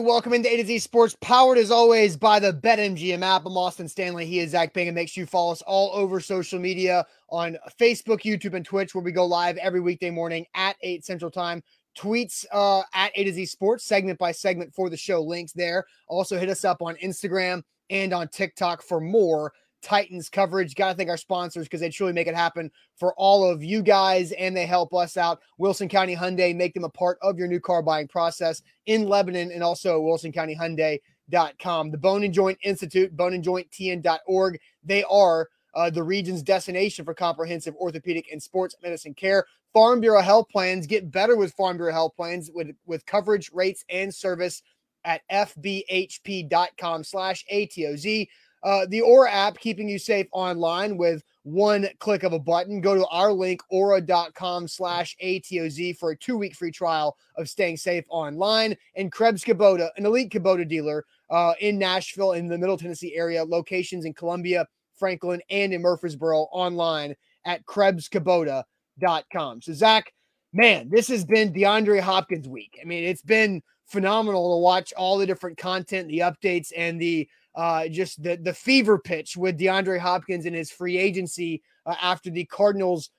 [0.00, 3.44] Welcome into A to Z Sports, powered as always by the BetMGM app.
[3.44, 4.24] I'm Austin Stanley.
[4.24, 7.58] He is Zach Bing, and make sure you follow us all over social media on
[7.78, 11.62] Facebook, YouTube, and Twitch, where we go live every weekday morning at 8 Central Time.
[11.98, 15.20] Tweets uh, at A to Z Sports, segment by segment for the show.
[15.20, 15.84] Links there.
[16.08, 20.74] Also, hit us up on Instagram and on TikTok for more Titans coverage.
[20.74, 23.82] Got to thank our sponsors because they truly make it happen for all of you
[23.82, 25.40] guys and they help us out.
[25.58, 29.52] Wilson County Hyundai, make them a part of your new car buying process in Lebanon
[29.52, 31.90] and also Wilson County Hyundai.com.
[31.90, 34.60] The Bone and Joint Institute, boneandjointtn.org.
[34.84, 39.44] They are uh, the region's destination for comprehensive orthopedic and sports medicine care.
[39.72, 43.84] Farm Bureau Health Plans get better with Farm Bureau Health Plans with, with coverage, rates,
[43.88, 44.62] and service
[45.04, 48.28] at fbhp.com slash ATOZ.
[48.62, 52.80] Uh, the Aura app keeping you safe online with one click of a button.
[52.80, 58.04] Go to our link, aura.com slash ATOZ for a two-week free trial of staying safe
[58.08, 58.76] online.
[58.96, 63.42] And Krebs Kubota, an elite Kubota dealer uh, in Nashville in the Middle Tennessee area,
[63.44, 67.14] locations in Columbia, Franklin, and in Murfreesboro online
[67.46, 69.62] at KrebsKubota.com.
[69.62, 70.12] So, Zach,
[70.52, 72.78] man, this has been DeAndre Hopkins week.
[72.80, 77.28] I mean, it's been phenomenal to watch all the different content, the updates, and the
[77.54, 82.30] uh, just the the fever pitch with DeAndre Hopkins in his free agency uh, after
[82.30, 83.10] the Cardinals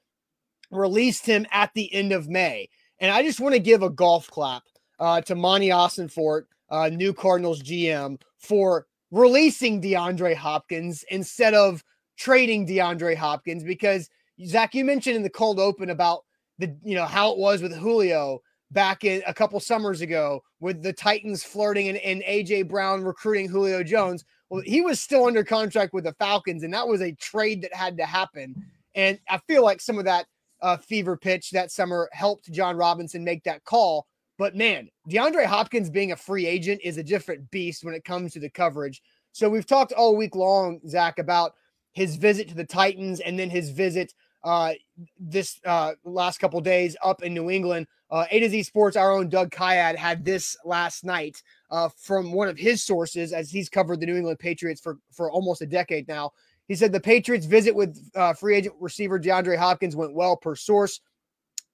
[0.72, 2.70] released him at the end of May.
[3.00, 4.64] And I just want to give a golf clap
[5.00, 11.84] uh, to Monti Ossenfort, uh, new Cardinals GM, for releasing DeAndre Hopkins instead of
[12.18, 14.10] trading DeAndre Hopkins because
[14.46, 16.24] Zach, you mentioned in the cold open about
[16.60, 20.82] the you know how it was with Julio back in a couple summers ago with
[20.82, 24.26] the Titans flirting and, and AJ Brown recruiting Julio Jones.
[24.50, 27.74] Well, he was still under contract with the Falcons, and that was a trade that
[27.74, 28.56] had to happen.
[28.96, 30.26] And I feel like some of that
[30.62, 34.08] uh, fever pitch that summer helped Jon Robinson make that call.
[34.38, 38.34] But man, DeAndre Hopkins being a free agent is a different beast when it comes
[38.34, 39.02] to the coverage.
[39.34, 41.54] So we've talked all week long, Zach, about
[41.94, 44.14] his visit to the Titans and then his visit
[44.44, 44.74] uh,
[45.20, 47.88] this uh, last couple days up in New England.
[48.10, 52.32] Uh, A to Z Sports, our own Doug Kyed had this last night uh, from
[52.34, 55.66] one of his sources, as he's covered the New England Patriots for for almost a
[55.66, 56.32] decade now.
[56.68, 60.56] He said the Patriots' visit with uh, free agent receiver DeAndre Hopkins went well per
[60.56, 61.00] source.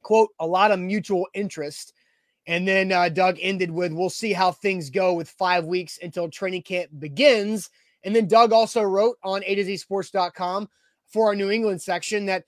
[0.04, 1.94] "Quote: A lot of mutual interest."
[2.46, 6.30] And then uh, Doug ended with, "We'll see how things go with five weeks until
[6.30, 7.70] training camp begins."
[8.04, 10.70] And then Doug also wrote on A to Z Sports.com
[11.08, 12.44] for our New England section that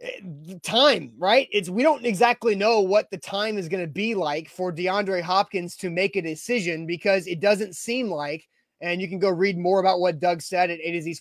[0.00, 1.48] Eh, time, right?
[1.50, 5.22] It's we don't exactly know what the time is going to be like for DeAndre
[5.22, 8.46] Hopkins to make a decision because it doesn't seem like,
[8.80, 11.20] and you can go read more about what Doug said at A to Z.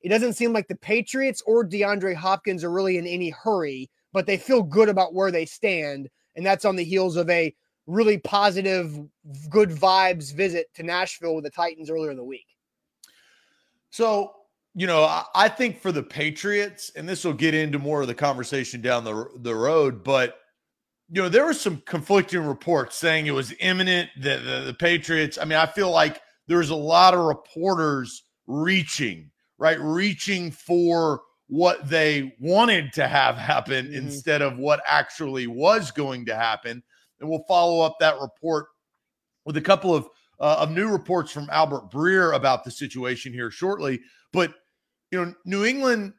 [0.00, 4.24] It doesn't seem like the Patriots or DeAndre Hopkins are really in any hurry, but
[4.26, 6.08] they feel good about where they stand.
[6.36, 7.54] And that's on the heels of a
[7.86, 8.98] really positive,
[9.50, 12.46] good vibes visit to Nashville with the Titans earlier in the week.
[13.90, 14.32] So
[14.78, 18.14] you know, I think for the Patriots, and this will get into more of the
[18.14, 20.36] conversation down the the road, but
[21.10, 25.36] you know, there were some conflicting reports saying it was imminent that the, the Patriots.
[25.36, 31.88] I mean, I feel like there's a lot of reporters reaching, right, reaching for what
[31.88, 33.96] they wanted to have happen mm-hmm.
[33.96, 36.84] instead of what actually was going to happen.
[37.18, 38.66] And we'll follow up that report
[39.44, 40.06] with a couple of
[40.38, 43.98] uh, of new reports from Albert Breer about the situation here shortly.
[44.32, 44.54] But
[45.10, 46.12] you know, New England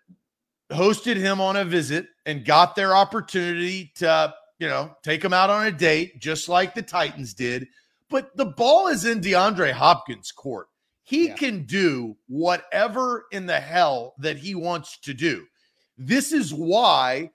[0.72, 5.50] hosted him on a visit and got their opportunity to, you know, take him out
[5.50, 7.68] on a date, just like the Titans did.
[8.10, 10.68] But the ball is in DeAndre Hopkins' court.
[11.04, 11.36] He yeah.
[11.36, 15.46] can do whatever in the hell that he wants to do.
[15.98, 17.32] This is why,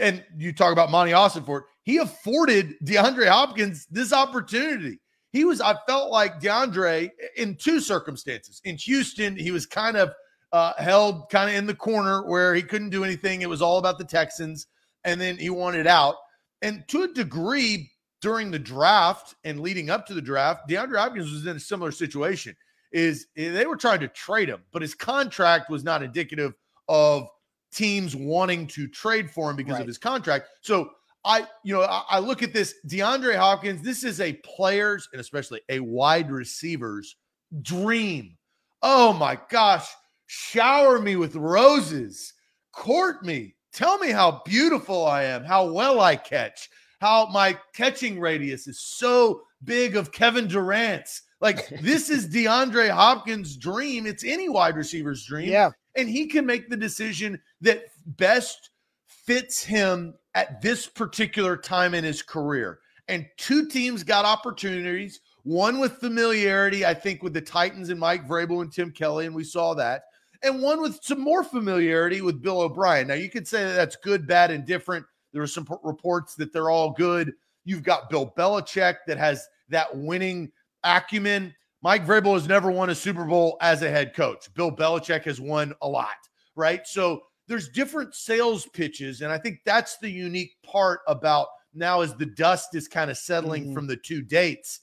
[0.00, 4.98] and you talk about Monti Ossenfort, he afforded DeAndre Hopkins this opportunity.
[5.32, 8.60] He was, I felt like DeAndre in two circumstances.
[8.64, 10.12] In Houston, he was kind of
[10.54, 13.42] uh, held kind of in the corner where he couldn't do anything.
[13.42, 14.68] It was all about the Texans,
[15.02, 16.14] and then he wanted out.
[16.62, 17.90] And to a degree,
[18.20, 21.90] during the draft and leading up to the draft, DeAndre Hopkins was in a similar
[21.90, 22.54] situation.
[22.92, 26.54] Is they were trying to trade him, but his contract was not indicative
[26.88, 27.26] of
[27.72, 29.80] teams wanting to trade for him because right.
[29.80, 30.48] of his contract.
[30.60, 30.88] So
[31.24, 33.82] I, you know, I, I look at this DeAndre Hopkins.
[33.82, 37.16] This is a player's and especially a wide receiver's
[37.60, 38.36] dream.
[38.82, 39.88] Oh my gosh.
[40.36, 42.34] Shower me with roses,
[42.72, 46.68] court me, tell me how beautiful I am, how well I catch,
[47.00, 51.22] how my catching radius is so big of Kevin Durant's.
[51.40, 54.06] Like this is DeAndre Hopkins' dream.
[54.06, 55.48] It's any wide receiver's dream.
[55.48, 55.70] Yeah.
[55.94, 58.70] And he can make the decision that best
[59.06, 62.80] fits him at this particular time in his career.
[63.06, 68.26] And two teams got opportunities, one with familiarity, I think, with the Titans and Mike
[68.26, 70.04] Vrabel and Tim Kelly, and we saw that,
[70.44, 73.08] and one with some more familiarity with Bill O'Brien.
[73.08, 75.04] Now, you could say that that's good, bad, and different.
[75.32, 77.32] There are some reports that they're all good.
[77.64, 80.52] You've got Bill Belichick that has that winning
[80.84, 81.54] acumen.
[81.82, 84.52] Mike Vrabel has never won a Super Bowl as a head coach.
[84.54, 86.16] Bill Belichick has won a lot,
[86.56, 86.86] right?
[86.86, 92.14] So there's different sales pitches, and I think that's the unique part about now as
[92.14, 93.74] the dust is kind of settling mm-hmm.
[93.74, 94.80] from the two dates.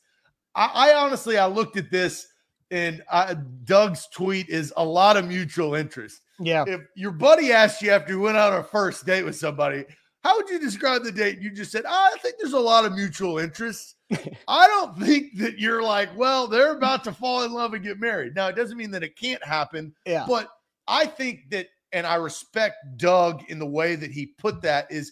[0.53, 2.27] I, I, honestly, I looked at this,
[2.71, 3.35] and I,
[3.65, 6.21] Doug's tweet is a lot of mutual interest.
[6.39, 6.63] Yeah.
[6.65, 9.85] If your buddy asked you after you went on a first date with somebody,
[10.23, 11.39] how would you describe the date?
[11.39, 13.95] You just said, oh, I think there's a lot of mutual interest.
[14.47, 17.99] I don't think that you're like, well, they're about to fall in love and get
[17.99, 18.35] married.
[18.35, 19.93] Now, it doesn't mean that it can't happen.
[20.05, 20.25] Yeah.
[20.27, 20.47] But
[20.87, 25.11] I think that, and I respect Doug in the way that he put that is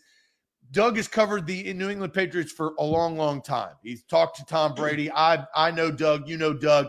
[0.72, 3.74] Doug has covered the New England Patriots for a long, long time.
[3.82, 5.08] He's talked to Tom Brady.
[5.08, 5.14] Mm.
[5.16, 6.88] I I know Doug, you know Doug.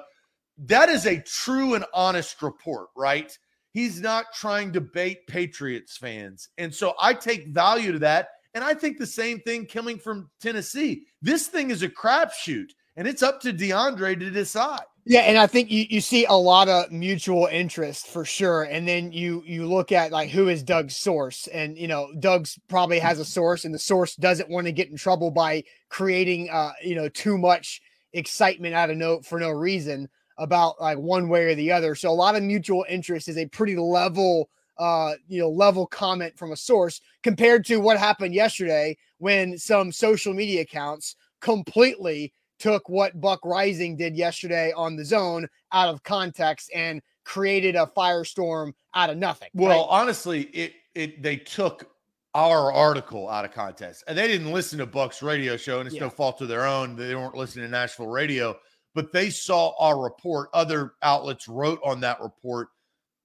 [0.66, 3.36] That is a true and honest report, right?
[3.72, 6.48] He's not trying to bait Patriots fans.
[6.58, 8.28] And so I take value to that.
[8.52, 11.04] And I think the same thing coming from Tennessee.
[11.22, 14.80] This thing is a crapshoot, and it's up to DeAndre to decide.
[15.06, 18.64] Yeah, and I think you, you see a lot of mutual interest for sure.
[18.64, 22.58] And then you you look at like who is Doug's source, and you know Doug's
[22.68, 26.50] probably has a source, and the source doesn't want to get in trouble by creating
[26.50, 27.80] uh you know too much
[28.12, 30.08] excitement out of no for no reason
[30.40, 31.94] about like one way or the other.
[31.94, 36.36] So a lot of mutual interest is a pretty level uh you know level comment
[36.38, 42.88] from a source compared to what happened yesterday when some social media accounts completely took
[42.88, 48.72] what Buck Reising did yesterday on the zone out of context and created a firestorm
[48.94, 49.48] out of nothing.
[49.54, 49.86] Well, right?
[49.88, 51.90] honestly, it it they took
[52.34, 54.04] our article out of context.
[54.06, 56.02] And they didn't listen to Buck's radio show, and it's yeah.
[56.02, 56.96] no fault of their own.
[56.96, 58.56] They weren't listening to Nashville radio
[58.94, 60.50] but they saw our report.
[60.52, 62.68] Other outlets wrote on that report.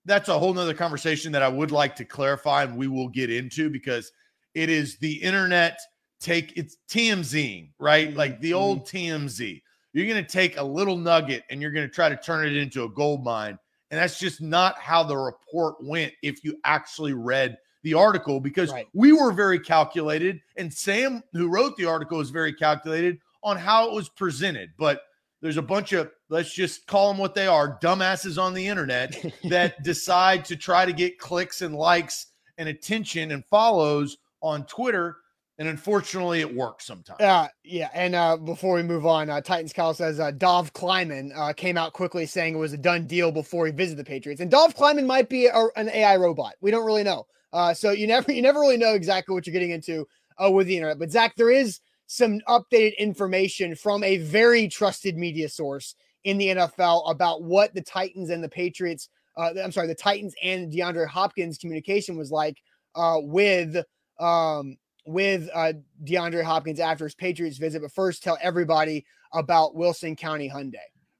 [0.06, 3.32] That's a whole nother conversation that I would like to clarify and we will get
[3.32, 4.12] into because
[4.54, 5.80] it is the internet
[6.20, 8.10] take it's TMZ, right?
[8.10, 8.18] Mm-hmm.
[8.18, 9.62] Like the old TMZ.
[9.94, 12.58] You're going to take a little nugget and you're going to try to turn it
[12.58, 13.58] into a gold mine.
[13.92, 18.72] And that's just not how the report went if you actually read the article because
[18.72, 18.88] right.
[18.94, 23.88] we were very calculated and Sam who wrote the article was very calculated on how
[23.88, 24.72] it was presented.
[24.78, 25.02] But
[25.46, 29.16] there's a bunch of let's just call them what they are dumbasses on the internet
[29.44, 32.28] that decide to try to get clicks and likes
[32.58, 35.18] and attention and follows on Twitter.
[35.60, 37.22] And unfortunately, it works sometimes.
[37.22, 37.90] Uh, yeah.
[37.94, 41.78] And uh, before we move on, uh, Titans Cal says uh, Dov Kleiman uh, came
[41.78, 44.42] out quickly saying it was a done deal before he visited the Patriots.
[44.42, 46.56] And Dov Kleiman might be a, an AI robot.
[46.60, 47.28] We don't really know.
[47.54, 50.08] Uh, so you never you never really know exactly what you're getting into
[50.44, 50.98] uh, with the internet.
[50.98, 56.48] But Zach, there is some updated information from a very trusted media source in the
[56.48, 61.08] NFL about what the Titans and the Patriots, uh, I'm sorry, the Titans and DeAndre
[61.08, 62.58] Hopkins communication was like
[62.96, 63.78] uh, with
[64.20, 67.82] um, with uh, DeAndre Hopkins after his Patriots visit.
[67.82, 70.78] But first, tell everybody about Wilson County Hyundai.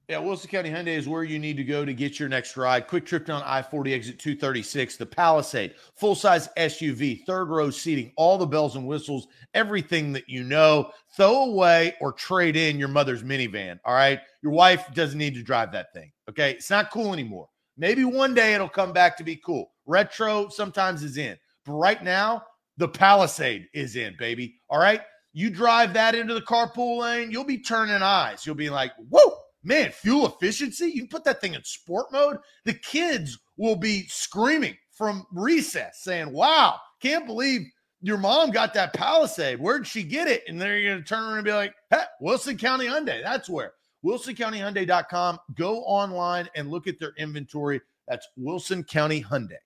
[0.08, 2.88] Yeah, Wilson County Hyundai is where you need to go to get your next ride.
[2.88, 8.12] Quick trip down I 40 exit 236, the Palisade, full size SUV, third row seating,
[8.16, 10.92] all the bells and whistles, everything that you know.
[11.18, 13.80] Throw away or trade in your mother's minivan.
[13.84, 14.20] All right.
[14.44, 16.12] Your wife doesn't need to drive that thing.
[16.30, 16.52] Okay.
[16.52, 17.50] It's not cool anymore.
[17.76, 19.72] Maybe one day it'll come back to be cool.
[19.88, 21.36] Retro sometimes is in,
[21.66, 22.44] but right now,
[22.78, 24.60] the Palisade is in, baby.
[24.70, 25.02] All right.
[25.34, 28.46] You drive that into the carpool lane, you'll be turning eyes.
[28.46, 29.36] You'll be like, whoa
[29.66, 32.38] man, fuel efficiency, you put that thing in sport mode.
[32.64, 37.68] The kids will be screaming from recess saying, wow, can't believe
[38.02, 39.60] your mom got that Palisade.
[39.60, 40.44] Where'd she get it?
[40.48, 43.22] And they're going to turn around and be like, hey, Wilson County Hyundai.
[43.24, 43.74] That's where.
[44.06, 45.40] WilsonCountyHyundai.com.
[45.56, 47.82] Go online and look at their inventory.
[48.08, 49.58] That's Wilson County Hyundai.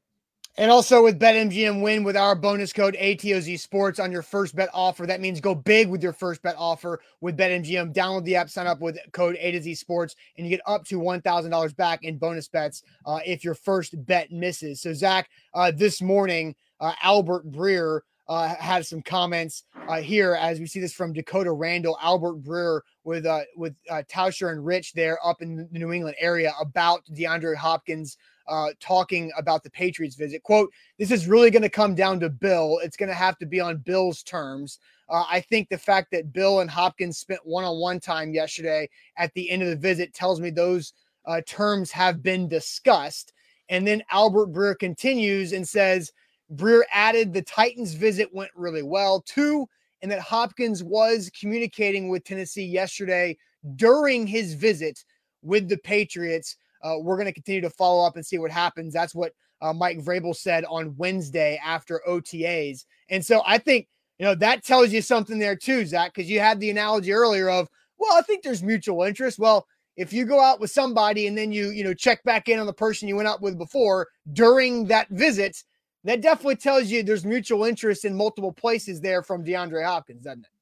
[0.60, 4.68] And also with BetMGM win with our bonus code ATOZ Sports on your first bet
[4.74, 5.06] offer.
[5.06, 7.94] That means go big with your first bet offer with BetMGM.
[7.94, 10.84] Download the app, sign up with code A to Z Sports, and you get up
[10.88, 14.82] to $1,000 back in bonus bets uh, if your first bet misses.
[14.82, 20.60] So, Zach, uh, this morning, uh, Albert Breer uh, had some comments uh, here as
[20.60, 23.76] we see this from Dakota Randall, Albert Breer with uh, with
[24.10, 28.18] Toucher and Rich there up in the New England area about DeAndre Hopkins
[28.50, 30.44] uh, talking about the Patriots visit.
[30.44, 32.80] Quote, this is really going to come down to Bill.
[32.84, 34.80] It's going to have to be on Bill's terms.
[35.08, 38.90] Uh, I think the fact that Bill and Hopkins spent one on one time yesterday
[39.18, 40.94] at the end of the visit tells me those
[41.26, 43.34] uh, terms have been discussed.
[43.70, 46.12] And then Albert Breer continues and says,
[46.56, 49.68] Breer added the Titans visit went really well too,
[50.02, 53.38] and that Hopkins was communicating with Tennessee yesterday
[53.76, 55.04] during his visit
[55.42, 56.56] with the Patriots.
[56.82, 58.94] Uh, we're going to continue to follow up and see what happens.
[58.94, 62.86] That's what uh, Mike Vrabel said on Wednesday after OTAs.
[63.10, 66.40] And so I think, you know, that tells you something there too, Zach, because you
[66.40, 67.68] had the analogy earlier of,
[67.98, 69.40] well, I think there's mutual interest.
[69.40, 69.66] Well,
[69.98, 72.66] if you go out with somebody and then you, you know, check back in on
[72.66, 75.62] the person you went out with before during that visit,
[76.06, 80.46] that definitely tells you there's mutual interest in multiple places there from DeAndre Hopkins, doesn't
[80.46, 80.59] it?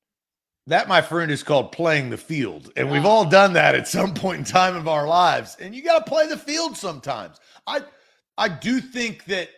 [0.68, 2.72] That, my friend, is called playing the field.
[2.76, 3.10] And we've ah.
[3.10, 5.58] all done that at some point in time of our lives.
[5.60, 7.40] And you got to play the field sometimes.
[7.66, 7.82] I
[8.38, 9.50] I do think that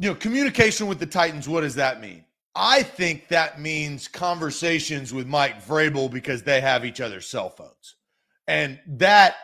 [0.00, 2.24] you know, communication with the Titans, what does that mean?
[2.54, 7.96] I think that means conversations with Mike Vrabel because they have each other's cell phones.
[8.48, 9.36] And that,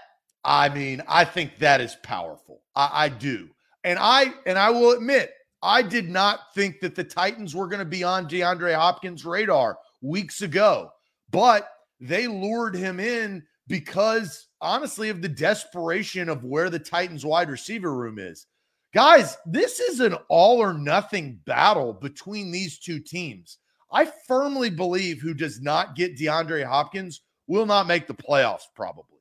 [0.43, 2.63] I mean, I think that is powerful.
[2.75, 3.51] I, I do.
[3.85, 5.31] And I and I will admit,
[5.63, 9.79] I did not think that the Titans were going to be on DeAndre Hopkins' radar
[10.01, 10.91] weeks ago,
[11.31, 11.69] but
[12.01, 17.93] they lured him in because honestly of the desperation of where the Titans wide receiver
[17.95, 18.47] room is.
[18.95, 23.59] Guys, this is an all or nothing battle between these two teams.
[23.93, 29.19] I firmly believe who does not get DeAndre Hopkins will not make the playoffs probably.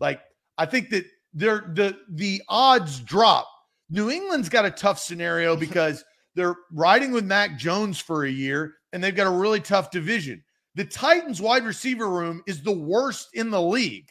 [0.00, 0.20] Like
[0.56, 1.04] I think that
[1.34, 3.46] they're the the odds drop
[3.90, 6.04] New England's got a tough scenario because
[6.34, 10.42] they're riding with Mac Jones for a year and they've got a really tough division.
[10.74, 14.08] The Titans wide receiver room is the worst in the league.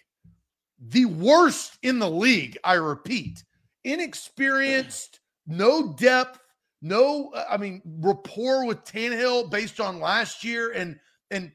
[0.79, 3.43] The worst in the league, I repeat.
[3.84, 6.39] Inexperienced, no depth,
[6.81, 11.00] no, I mean, rapport with Tannehill based on last year and
[11.31, 11.51] and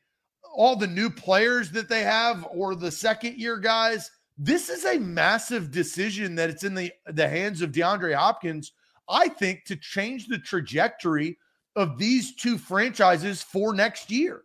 [0.54, 4.10] all the new players that they have or the second year guys
[4.44, 8.72] this is a massive decision that it's in the, the hands of DeAndre Hopkins,
[9.08, 11.38] I think, to change the trajectory
[11.76, 14.42] of these two franchises for next year.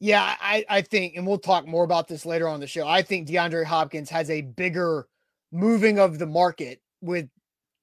[0.00, 2.88] Yeah, I, I think, and we'll talk more about this later on the show.
[2.88, 5.06] I think DeAndre Hopkins has a bigger
[5.52, 7.28] moving of the market with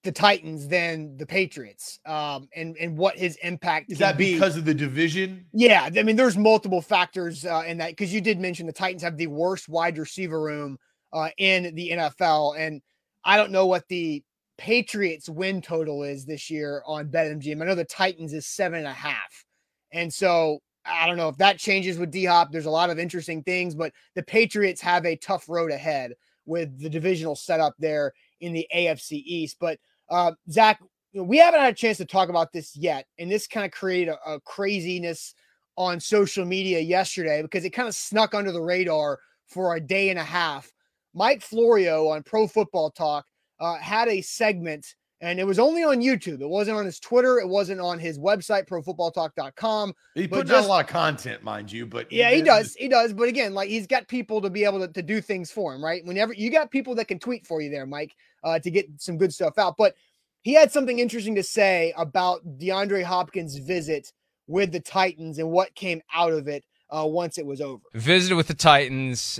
[0.03, 4.33] the Titans than the Patriots, um, and and what his impact is that be.
[4.33, 5.45] because of the division?
[5.51, 9.01] Yeah, I mean, there's multiple factors uh, in that because you did mention the Titans
[9.01, 10.77] have the worst wide receiver room
[11.15, 12.59] uh, in the NFL.
[12.59, 12.81] And
[13.23, 14.21] I don't know what the
[14.57, 17.61] Patriots win total is this year on BetMGM.
[17.61, 19.45] I know the Titans is seven and a half.
[19.91, 22.51] And so I don't know if that changes with D Hop.
[22.51, 26.13] There's a lot of interesting things, but the Patriots have a tough road ahead
[26.45, 29.57] with the divisional setup there in the AFC East.
[29.59, 29.79] But
[30.09, 30.79] uh, Zach,
[31.13, 33.07] we haven't had a chance to talk about this yet.
[33.17, 35.33] And this kind of created a, a craziness
[35.77, 40.09] on social media yesterday because it kind of snuck under the radar for a day
[40.09, 40.71] and a half
[41.15, 43.25] Mike Florio on Pro Football Talk
[43.59, 44.85] uh, had a segment,
[45.21, 46.41] and it was only on YouTube.
[46.41, 47.39] It wasn't on his Twitter.
[47.39, 49.93] It wasn't on his website, profootballtalk.com.
[50.13, 52.75] He puts out a lot of content, mind you, but yeah, he, he does.
[52.75, 53.13] He does.
[53.13, 55.83] But again, like he's got people to be able to, to do things for him,
[55.83, 56.03] right?
[56.05, 59.17] Whenever you got people that can tweet for you there, Mike, uh, to get some
[59.17, 59.75] good stuff out.
[59.77, 59.95] But
[60.41, 64.11] he had something interesting to say about DeAndre Hopkins' visit
[64.47, 67.81] with the Titans and what came out of it uh, once it was over.
[67.93, 69.39] Visited with the Titans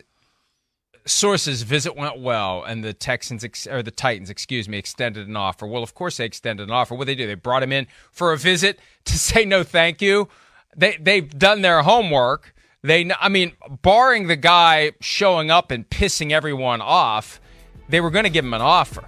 [1.07, 5.35] sources visit went well and the Texans ex- or the Titans, excuse me, extended an
[5.35, 5.67] offer.
[5.67, 6.95] Well, of course they extended an offer.
[6.95, 7.27] What they do?
[7.27, 10.27] They brought him in for a visit to say no, thank you.
[10.75, 12.53] They they've done their homework.
[12.81, 17.41] They, I mean, barring the guy showing up and pissing everyone off,
[17.89, 19.03] they were going to give him an offer.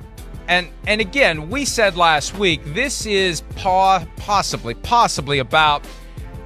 [0.47, 5.85] And and again, we said last week this is possibly possibly about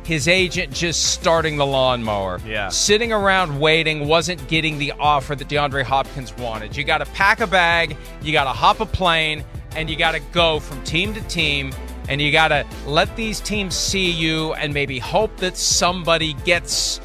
[0.04, 2.40] his agent just starting the lawnmower.
[2.46, 2.70] Yeah.
[2.70, 6.76] Sitting around waiting, wasn't getting the offer that DeAndre Hopkins wanted.
[6.76, 9.44] You got to pack a bag, you got to hop a plane,
[9.76, 11.72] and you got to go from team to team.
[12.10, 17.00] And you got to let these teams see you and maybe hope that somebody gets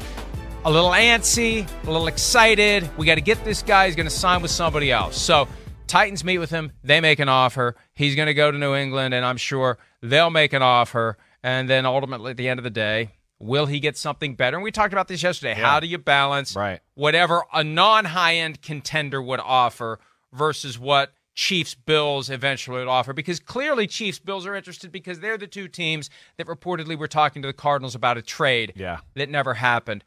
[0.65, 2.89] a little antsy, a little excited.
[2.97, 3.85] We got to get this guy.
[3.85, 5.15] He's going to sign with somebody else.
[5.15, 5.47] So,
[5.85, 6.73] Titans meet with him.
[6.83, 7.75] They make an offer.
[7.93, 11.17] He's going to go to New England, and I'm sure they'll make an offer.
[11.47, 14.57] And then ultimately, at the end of the day, will he get something better?
[14.57, 15.57] And we talked about this yesterday.
[15.57, 15.65] Yeah.
[15.65, 16.81] How do you balance right.
[16.95, 20.01] whatever a non high end contender would offer
[20.33, 25.37] versus what Chiefs Bills eventually would offer because clearly Chiefs Bills are interested because they're
[25.37, 28.99] the two teams that reportedly were talking to the Cardinals about a trade yeah.
[29.15, 30.03] that never happened.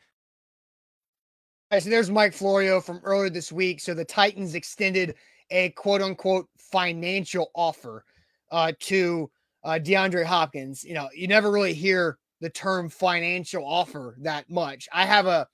[1.71, 3.81] All right, so there's Mike Florio from earlier this week.
[3.81, 5.15] So the Titans extended
[5.51, 8.05] a quote unquote financial offer
[8.51, 9.31] uh, to
[9.65, 10.85] uh, DeAndre Hopkins.
[10.85, 14.89] You know, you never really hear the term financial offer that much.
[14.93, 15.47] I have a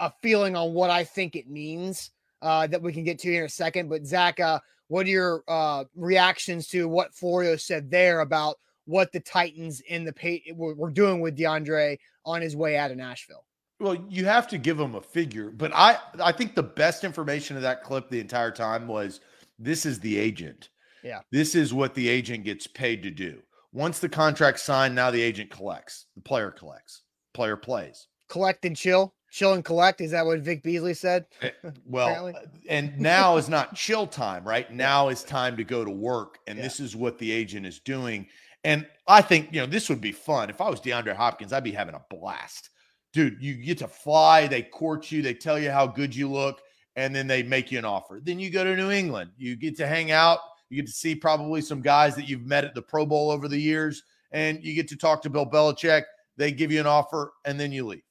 [0.00, 2.10] a feeling on what I think it means
[2.42, 3.88] uh, that we can get to in a second.
[3.88, 8.56] But Zach, uh, what are your uh, reactions to what Florio said there about
[8.86, 12.96] what the Titans in the pay were doing with DeAndre on his way out of
[12.96, 13.44] Nashville?
[13.80, 17.56] Well, you have to give him a figure, but I I think the best information
[17.56, 19.20] of that clip the entire time was
[19.58, 20.70] this is the agent.
[21.02, 21.20] Yeah.
[21.30, 23.42] This is what the agent gets paid to do.
[23.74, 26.06] Once the contract signed, now the agent collects.
[26.14, 27.02] The player collects.
[27.34, 28.06] Player plays.
[28.28, 29.14] Collect and chill.
[29.32, 30.00] Chill and collect.
[30.00, 31.26] Is that what Vic Beasley said?
[31.42, 31.50] Eh,
[31.84, 32.32] well,
[32.68, 34.72] and now is not chill time, right?
[34.72, 36.38] Now is time to go to work.
[36.46, 36.62] And yeah.
[36.62, 38.28] this is what the agent is doing.
[38.62, 40.50] And I think, you know, this would be fun.
[40.50, 42.70] If I was DeAndre Hopkins, I'd be having a blast.
[43.12, 46.60] Dude, you get to fly, they court you, they tell you how good you look,
[46.94, 48.20] and then they make you an offer.
[48.22, 49.32] Then you go to New England.
[49.36, 50.38] You get to hang out.
[50.70, 53.48] You get to see probably some guys that you've met at the Pro Bowl over
[53.48, 54.02] the years,
[54.32, 56.04] and you get to talk to Bill Belichick.
[56.36, 58.02] They give you an offer, and then you leave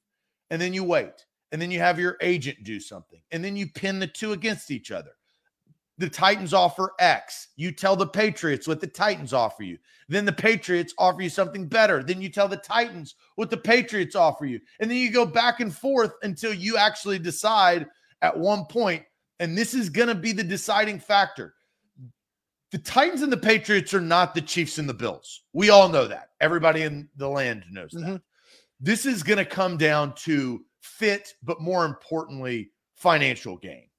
[0.53, 3.65] and then you wait, and then you have your agent do something, and then you
[3.67, 5.09] pin the two against each other.
[5.97, 7.47] The Titans offer X.
[7.55, 9.79] You tell the Patriots what the Titans offer you.
[10.09, 12.03] Then the Patriots offer you something better.
[12.03, 14.59] Then you tell the Titans what the Patriots offer you.
[14.79, 17.87] And then you go back and forth until you actually decide
[18.21, 19.03] at one point,
[19.39, 21.55] and this is going to be the deciding factor.
[22.73, 25.43] The Titans and the Patriots are not the Chiefs and the Bills.
[25.53, 26.29] We all know that.
[26.41, 27.99] Everybody in the land knows that.
[27.99, 28.15] Mm-hmm.
[28.79, 33.89] This is going to come down to fit, but more importantly, financial gain.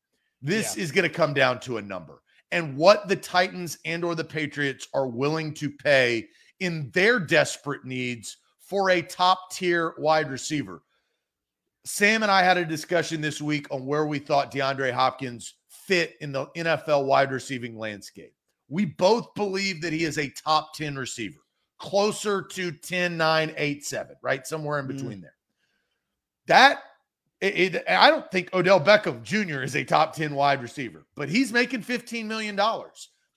[0.42, 0.82] This yeah.
[0.82, 4.24] is going to come down to a number and what the Titans and or the
[4.24, 6.26] Patriots are willing to pay
[6.58, 10.82] in their desperate needs for a top tier wide receiver.
[11.84, 16.16] Sam and I had a discussion this week on where we thought DeAndre Hopkins fit
[16.20, 18.33] in the NFL wide receiving landscape.
[18.68, 21.38] We both believe that he is a top 10 receiver
[21.78, 24.46] closer to 10, 9, 8, 7, right?
[24.46, 24.88] Somewhere in mm.
[24.88, 25.22] between mm.
[25.22, 25.34] there.
[26.46, 26.82] That
[27.40, 29.62] it, it, I don't think Odell Beckham Jr.
[29.62, 32.58] is a top 10 wide receiver, but he's making $15 million.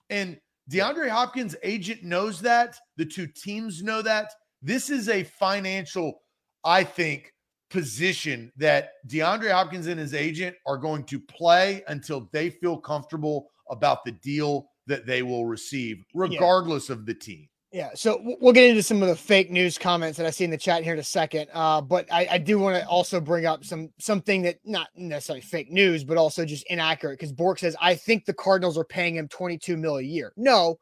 [0.10, 0.40] And
[0.72, 2.78] DeAndre Hopkins' agent knows that.
[2.96, 4.32] The two teams know that.
[4.62, 6.22] This is a financial,
[6.64, 7.34] I think,
[7.70, 13.50] position that DeAndre Hopkins and his agent are going to play until they feel comfortable
[13.70, 16.96] about the deal that they will receive, regardless yeah.
[16.96, 17.48] of the team.
[17.74, 20.50] Yeah, so we'll get into some of the fake news comments that I see in
[20.50, 21.50] the chat here in a second.
[21.54, 25.42] Uh, but I, I do want to also bring up some something that not necessarily
[25.42, 27.20] fake news, but also just inaccurate.
[27.20, 30.32] Because Bork says I think the Cardinals are paying him 22 mil a year.
[30.38, 30.80] No,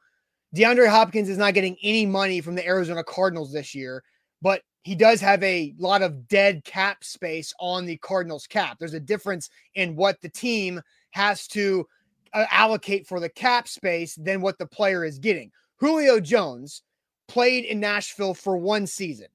[0.55, 4.03] DeAndre Hopkins is not getting any money from the Arizona Cardinals this year,
[4.41, 8.77] but he does have a lot of dead cap space on the Cardinals cap.
[8.77, 10.79] There's a difference in what the team
[11.11, 11.87] has to
[12.35, 15.49] Uh, allocate for the cap space than what the player is getting.
[15.77, 16.83] Julio Jones
[17.29, 19.27] played in Nashville for one season.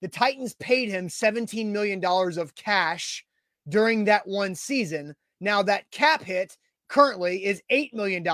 [0.00, 3.22] The Titans paid him $17 million of cash
[3.68, 5.14] during that one season.
[5.40, 6.56] Now, that cap hit
[6.88, 8.24] currently is $8 million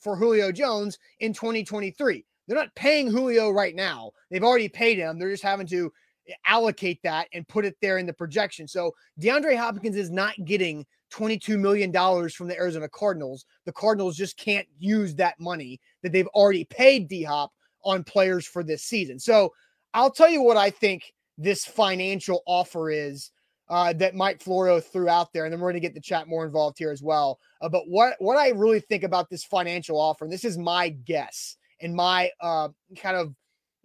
[0.00, 2.24] for Julio Jones in 2023.
[2.46, 4.12] They're not paying Julio right now.
[4.30, 5.18] They've already paid him.
[5.18, 5.92] They're just having to
[6.28, 8.68] eh, allocate that and put it there in the projection.
[8.68, 11.92] So DeAndre Hopkins is not getting $22 million
[12.30, 13.44] from the Arizona Cardinals.
[13.64, 17.52] The Cardinals just can't use that money that they've already paid D Hop
[17.84, 19.18] on players for this season.
[19.18, 19.52] So
[19.92, 23.30] I'll tell you what I think this financial offer is
[23.68, 26.28] uh, that Mike Florio threw out there, and then we're going to get the chat
[26.28, 27.38] more involved here as well.
[27.60, 30.90] Uh, but what what I really think about this financial offer, and this is my
[30.90, 33.34] guess and my uh, kind of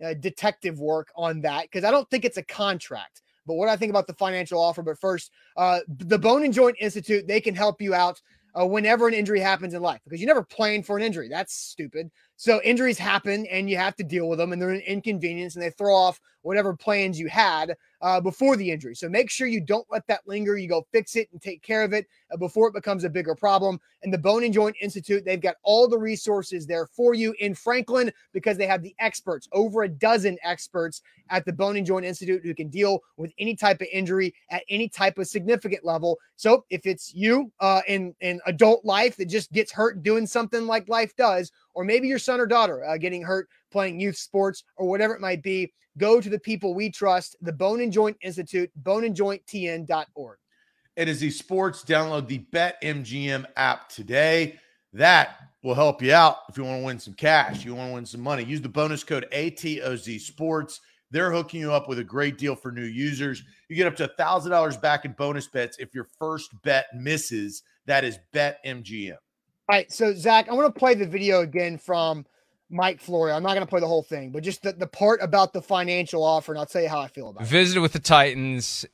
[0.04, 3.22] uh, detective work on that, because I don't think it's a contract.
[3.50, 4.84] But what I think about the financial offer.
[4.84, 8.22] But first, uh, the Bone and Joint Institute they can help you out
[8.60, 11.28] uh, whenever an injury happens in life because you never plan for an injury.
[11.30, 12.12] That's stupid.
[12.38, 15.64] So injuries happen and you have to deal with them and they're an inconvenience and
[15.64, 18.96] they throw off whatever plans you had uh, before the injury.
[18.96, 20.58] So make sure you don't let that linger.
[20.58, 23.36] You go fix it and take care of it uh, before it becomes a bigger
[23.36, 23.80] problem.
[24.04, 27.54] And the Bone and Joint Institute, they've got all the resources there for you in
[27.54, 32.06] Franklin because they have the experts, over a dozen experts at the Bone and Joint
[32.06, 36.18] Institute who can deal with any type of injury at any type of significant level.
[36.36, 40.66] So if it's you uh, in in adult life that just gets hurt doing something
[40.66, 44.65] like life does, or maybe your son or daughter uh, getting hurt playing youth sports
[44.76, 48.18] or whatever it might be, go to the people we trust, the Bone and Joint
[48.22, 50.38] Institute, boneandjointtn.org.
[50.98, 51.86] It is the sports.
[51.86, 54.60] Download the BetMGM app today.
[54.92, 57.94] That will help you out if you want to win some cash, you want to
[57.94, 58.44] win some money.
[58.44, 60.82] Use the bonus code ATOZ Sports.
[61.12, 63.42] They're hooking you up with a great deal for new users.
[63.70, 67.63] You get up to $1,000 back in bonus bets if your first bet misses.
[67.86, 69.15] That is Bet MGM.
[69.70, 69.92] All right.
[69.92, 72.26] So, Zach, I want to play the video again from
[72.72, 73.36] Mike Florio.
[73.36, 75.62] I'm not going to play the whole thing, but just the, the part about the
[75.62, 77.48] financial offer, and I'll tell you how I feel about it.
[77.48, 78.88] Visited with the Titans.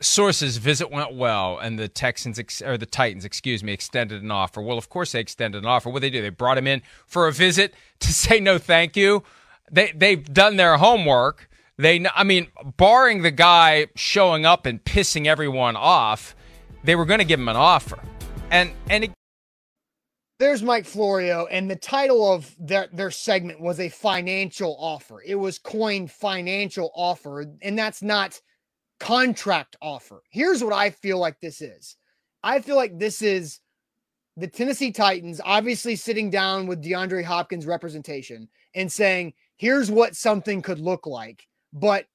[0.00, 4.32] Sources visit went well, and the Texans ex- or the Titans, excuse me, extended an
[4.32, 4.60] offer.
[4.60, 5.90] Well, of course they extended an offer.
[5.90, 6.22] What they do?
[6.22, 9.22] They brought him in for a visit to say no, thank you.
[9.70, 11.48] They they've done their homework.
[11.76, 16.34] They, I mean, barring the guy showing up and pissing everyone off,
[16.82, 18.00] they were going to give him an offer,
[18.50, 19.12] and and it,
[20.38, 25.20] there's Mike Florio, and the title of their, their segment was a financial offer.
[25.26, 28.40] It was coined financial offer, and that's not
[29.00, 30.22] contract offer.
[30.30, 31.96] Here's what I feel like this is
[32.42, 33.60] I feel like this is
[34.36, 40.62] the Tennessee Titans obviously sitting down with DeAndre Hopkins' representation and saying, here's what something
[40.62, 41.48] could look like.
[41.72, 42.06] But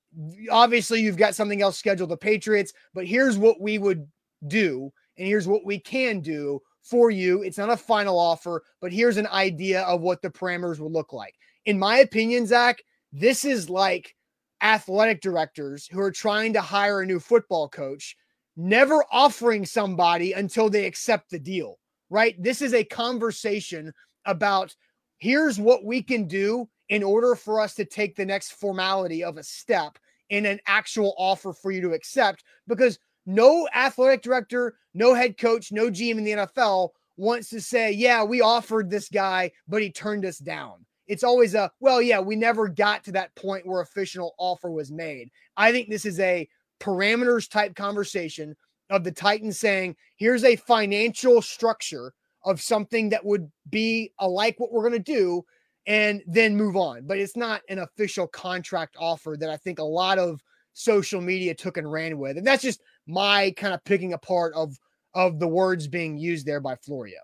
[0.50, 4.08] obviously, you've got something else scheduled, the Patriots, but here's what we would
[4.48, 7.42] do, and here's what we can do for you.
[7.42, 11.14] It's not a final offer, but here's an idea of what the parameters would look
[11.14, 11.36] like.
[11.66, 14.16] In my opinion, Zach, this is like
[14.62, 18.16] athletic directors who are trying to hire a new football coach,
[18.58, 22.36] never offering somebody until they accept the deal, right?
[22.42, 23.94] This is a conversation
[24.26, 24.76] about
[25.18, 29.38] here's what we can do in order for us to take the next formality of
[29.38, 29.98] a step
[30.30, 35.72] in an actual offer for you to accept because no athletic director, no head coach,
[35.72, 39.92] no GM in the NFL wants to say, yeah, we offered this guy, but he
[39.92, 43.82] turned us down it's always a well, yeah, we never got to that point where
[43.82, 45.30] official offer was made.
[45.58, 46.48] I think this is a
[46.80, 48.56] parameters type conversation
[48.90, 52.14] of the Titans saying, here's a financial structure
[52.46, 55.44] of something that would be alike what we're going to do
[55.88, 57.06] and then move on.
[57.06, 60.42] But it's not an official contract offer that I think a lot of
[60.74, 62.38] social media took and ran with.
[62.38, 64.78] And that's just my kind of picking apart of
[65.14, 67.20] of the words being used there by Florio.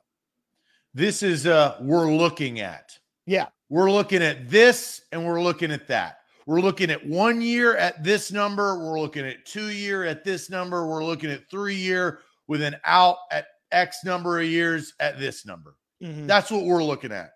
[0.94, 2.98] This is uh we're looking at.
[3.26, 3.48] Yeah.
[3.70, 6.18] We're looking at this and we're looking at that.
[6.46, 8.80] We're looking at one year at this number.
[8.80, 10.88] We're looking at two year at this number.
[10.88, 15.46] We're looking at three year with an out at X number of years at this
[15.46, 15.76] number.
[16.04, 16.26] Mm-hmm.
[16.26, 17.34] That's what we're looking at.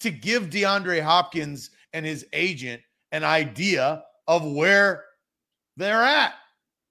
[0.00, 5.04] To give DeAndre Hopkins and his agent an idea of where
[5.78, 6.34] they're at.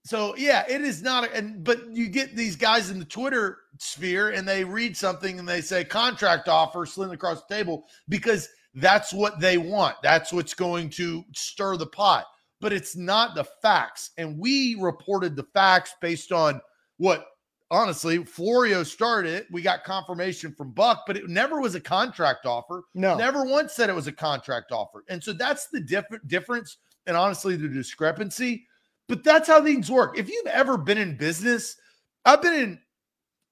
[0.07, 1.33] So yeah, it is not.
[1.33, 5.47] And but you get these guys in the Twitter sphere and they read something and
[5.47, 9.97] they say contract offer slid across the table because that's what they want.
[10.01, 12.25] That's what's going to stir the pot.
[12.61, 14.11] But it's not the facts.
[14.17, 16.61] And we reported the facts based on
[16.95, 17.25] what
[17.69, 19.45] honestly Florio started.
[19.51, 22.83] We got confirmation from Buck, but it never was a contract offer.
[22.95, 25.03] No, never once said it was a contract offer.
[25.09, 26.77] And so that's the diff- difference.
[27.07, 28.65] And honestly, the discrepancy
[29.07, 30.17] but that's how things work.
[30.17, 31.77] If you've ever been in business,
[32.25, 32.79] I've been in,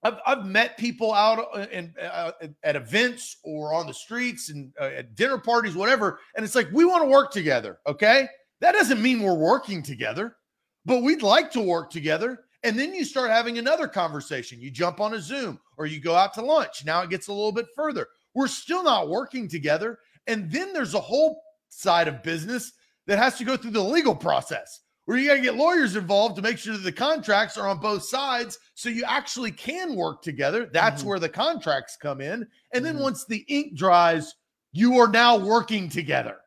[0.04, 2.32] I've, I've met people out uh, in, uh,
[2.64, 6.20] at events or on the streets and uh, at dinner parties, whatever.
[6.36, 7.80] And it's like, we want to work together.
[7.88, 8.28] Okay.
[8.62, 10.36] That doesn't mean we're working together,
[10.86, 12.42] but we'd like to work together.
[12.64, 14.62] And then you start having another conversation.
[14.62, 16.84] You jump on a Zoom or you go out to lunch.
[16.86, 18.08] Now it gets a little bit further.
[18.34, 20.00] We're still not working together.
[20.28, 22.74] And then there's a whole side of business
[23.08, 26.36] that has to go through the legal process where you got to get lawyers involved
[26.36, 30.22] to make sure that the contracts are on both sides so you actually can work
[30.22, 30.70] together.
[30.72, 31.10] That's mm-hmm.
[31.10, 32.48] where the contracts come in.
[32.74, 33.04] And then mm-hmm.
[33.04, 34.36] once the ink dries,
[34.72, 36.38] you are now working together.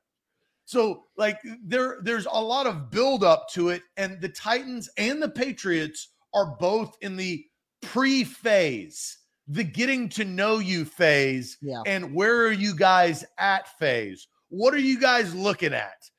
[0.64, 5.22] So like there there's a lot of build up to it and the Titans and
[5.22, 7.42] the Patriots are both in the
[7.80, 9.16] pre-phase,
[9.46, 11.80] the getting to know you phase yeah.
[11.86, 14.28] and where are you guys at phase?
[14.50, 16.10] What are you guys looking at?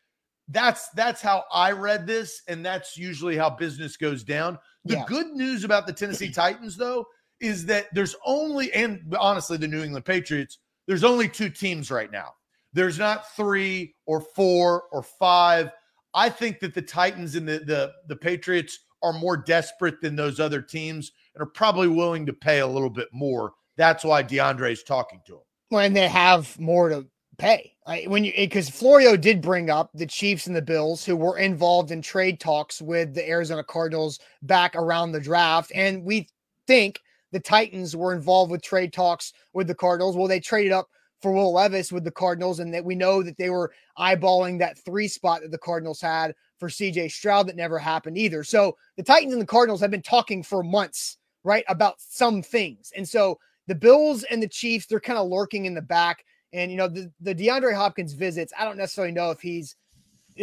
[0.49, 4.57] That's that's how I read this, and that's usually how business goes down.
[4.85, 5.05] The yeah.
[5.07, 7.05] good news about the Tennessee Titans, though,
[7.39, 12.11] is that there's only, and honestly, the New England Patriots, there's only two teams right
[12.11, 12.33] now.
[12.73, 15.71] There's not three or four or five.
[16.13, 20.39] I think that the Titans and the the, the Patriots are more desperate than those
[20.39, 23.53] other teams and are probably willing to pay a little bit more.
[23.77, 25.41] That's why DeAndre is talking to them.
[25.71, 27.07] Well, and they have more to
[27.39, 27.73] pay.
[27.87, 31.39] I, when you because Florio did bring up the Chiefs and the Bills who were
[31.39, 36.27] involved in trade talks with the Arizona Cardinals back around the draft, and we
[36.67, 36.99] think
[37.31, 40.15] the Titans were involved with trade talks with the Cardinals.
[40.15, 40.87] Well, they traded up
[41.21, 44.77] for Will Levis with the Cardinals, and that we know that they were eyeballing that
[44.77, 48.43] three spot that the Cardinals had for CJ Stroud that never happened either.
[48.43, 52.91] So the Titans and the Cardinals have been talking for months, right, about some things,
[52.95, 56.25] and so the Bills and the Chiefs, they're kind of lurking in the back.
[56.51, 59.75] And, you know, the, the DeAndre Hopkins visits, I don't necessarily know if he's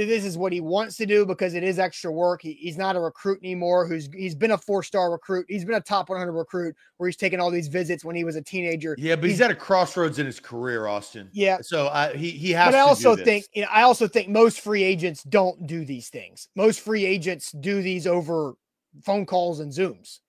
[0.04, 2.42] this is what he wants to do because it is extra work.
[2.42, 3.86] He, he's not a recruit anymore.
[3.86, 5.46] Who's he's been a four star recruit.
[5.48, 8.36] He's been a top 100 recruit where he's taken all these visits when he was
[8.36, 8.94] a teenager.
[8.98, 11.30] Yeah, but he's, he's at a crossroads in his career, Austin.
[11.32, 11.58] Yeah.
[11.62, 12.68] So uh, he he has.
[12.68, 16.10] But I also think you know I also think most free agents don't do these
[16.10, 16.48] things.
[16.54, 18.54] Most free agents do these over
[19.02, 20.20] phone calls and zooms.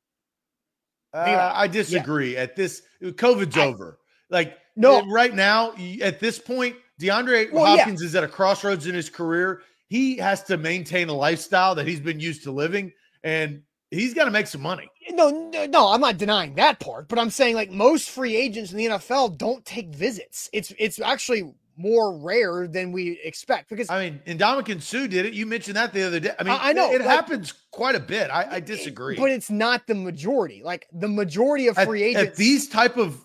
[1.14, 2.34] Uh, I disagree.
[2.34, 2.42] Yeah.
[2.42, 3.98] At this, COVID's I, over.
[4.30, 8.08] Like no, right now at this point DeAndre well, Hopkins yeah.
[8.08, 9.62] is at a crossroads in his career.
[9.88, 12.92] He has to maintain a lifestyle that he's been used to living,
[13.24, 13.62] and
[13.92, 14.90] he's got to make some money.
[15.12, 18.72] No, no, no, I'm not denying that part, but I'm saying like most free agents
[18.72, 20.50] in the NFL don't take visits.
[20.52, 25.34] It's it's actually more rare than we expect because I mean, Ndamukong Suh did it.
[25.34, 26.32] You mentioned that the other day.
[26.38, 28.30] I mean, I, I know it, like, happens quite a bit.
[28.32, 30.64] I, I disagree, but it's not the majority.
[30.64, 33.24] Like the majority of free at, agents at these type of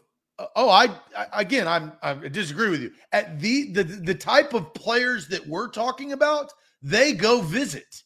[0.57, 2.93] oh, I, I again, I'm I disagree with you.
[3.13, 6.53] At the the the type of players that we're talking about,
[6.83, 8.03] they go visit.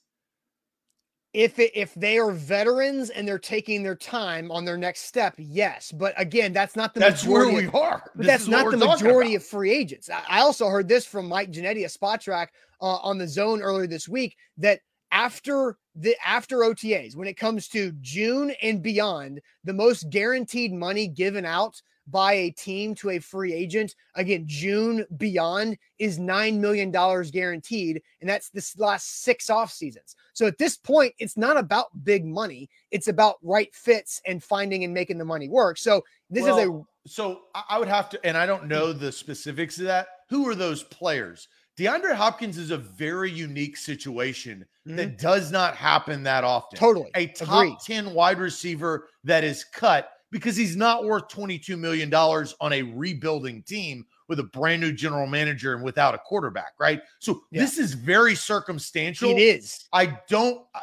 [1.33, 5.35] If it, if they are veterans and they're taking their time on their next step,
[5.37, 5.93] yes.
[5.93, 8.11] But again, that's not the that's where we of, are.
[8.15, 9.43] But that's not the majority about.
[9.43, 10.09] of free agents.
[10.09, 12.47] I, I, also heard this from Mike Ginnitti, a Spotrac
[12.81, 17.69] uh, on the zone earlier this week that after the after OTAs, when it comes
[17.69, 23.19] to June and beyond, the most guaranteed money given out by a team to a
[23.19, 28.03] free agent, again, June beyond is $9 million guaranteed.
[28.21, 30.17] And that's this last six off seasons.
[30.33, 32.69] So at this point, it's not about big money.
[32.91, 35.79] It's about right fits and finding and making the money work.
[35.79, 36.83] So this well, is a.
[37.09, 40.09] So I would have to, and I don't know the specifics of that.
[40.29, 41.49] Who are those players?
[41.79, 44.97] DeAndre Hopkins is a very unique situation mm-hmm.
[44.97, 46.79] that does not happen that often.
[46.79, 47.11] Totally.
[47.15, 47.79] A top Agreed.
[47.85, 53.63] 10 wide receiver that is cut because he's not worth $22 million on a rebuilding
[53.63, 57.01] team with a brand new general manager and without a quarterback, right?
[57.21, 57.61] So yeah.
[57.61, 59.31] this is very circumstantial.
[59.31, 59.87] It is.
[59.93, 60.81] I don't I,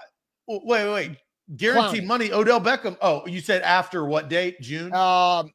[0.47, 1.17] wait, wait, wait.
[1.57, 2.31] Guaranteed money.
[2.31, 2.97] Odell Beckham.
[3.01, 4.61] Oh, you said after what date?
[4.61, 4.93] June?
[4.93, 5.51] Um,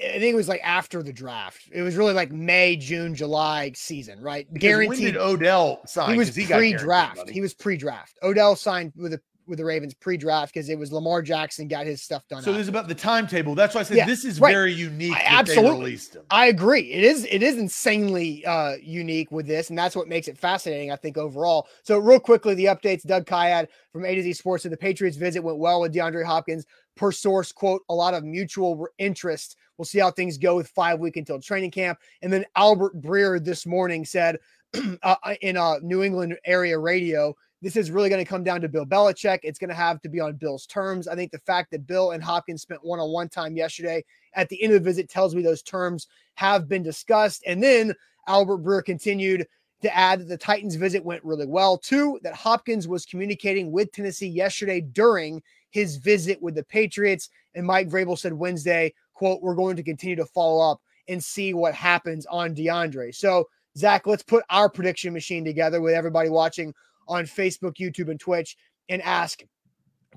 [0.00, 1.68] I think it was like after the draft.
[1.72, 4.46] It was really like May, June, July season, right?
[4.52, 4.88] Because guaranteed.
[4.88, 6.12] When did Odell sign?
[6.12, 7.28] He was he pre-draft.
[7.28, 8.16] He was pre-draft.
[8.22, 12.02] Odell signed with a with the Ravens pre-draft because it was Lamar Jackson got his
[12.02, 12.42] stuff done.
[12.42, 13.54] So there's about the timetable.
[13.54, 14.52] That's why I said yeah, this is right.
[14.52, 15.14] very unique.
[15.14, 15.98] I, absolutely,
[16.30, 16.92] I agree.
[16.92, 20.92] It is it is insanely uh, unique with this, and that's what makes it fascinating.
[20.92, 21.68] I think overall.
[21.82, 23.06] So real quickly, the updates.
[23.08, 26.24] Doug Kyed from A to Z Sports said the Patriots visit went well with DeAndre
[26.24, 26.66] Hopkins.
[26.96, 29.56] Per source, quote, a lot of mutual interest.
[29.76, 31.98] We'll see how things go with five week until training camp.
[32.22, 34.38] And then Albert Breer this morning said
[35.02, 38.68] uh, in a New England area radio this is really going to come down to
[38.68, 39.40] Bill Belichick.
[39.42, 41.08] It's going to have to be on Bill's terms.
[41.08, 44.48] I think the fact that Bill and Hopkins spent one on one time yesterday at
[44.48, 47.42] the end of the visit tells me those terms have been discussed.
[47.46, 47.94] And then
[48.28, 49.46] Albert Breer continued
[49.82, 51.78] to add that the Titans visit went really well.
[51.78, 57.30] Two, that Hopkins was communicating with Tennessee yesterday during his visit with the Patriots.
[57.54, 61.54] And Mike Vrabel said Wednesday, quote, we're going to continue to follow up and see
[61.54, 63.14] what happens on DeAndre.
[63.14, 66.74] So, Zach, let's put our prediction machine together with everybody watching
[67.08, 68.56] on Facebook, YouTube, and Twitch
[68.88, 69.42] and ask,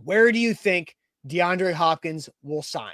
[0.04, 0.96] where do you think
[1.28, 2.94] DeAndre Hopkins will sign?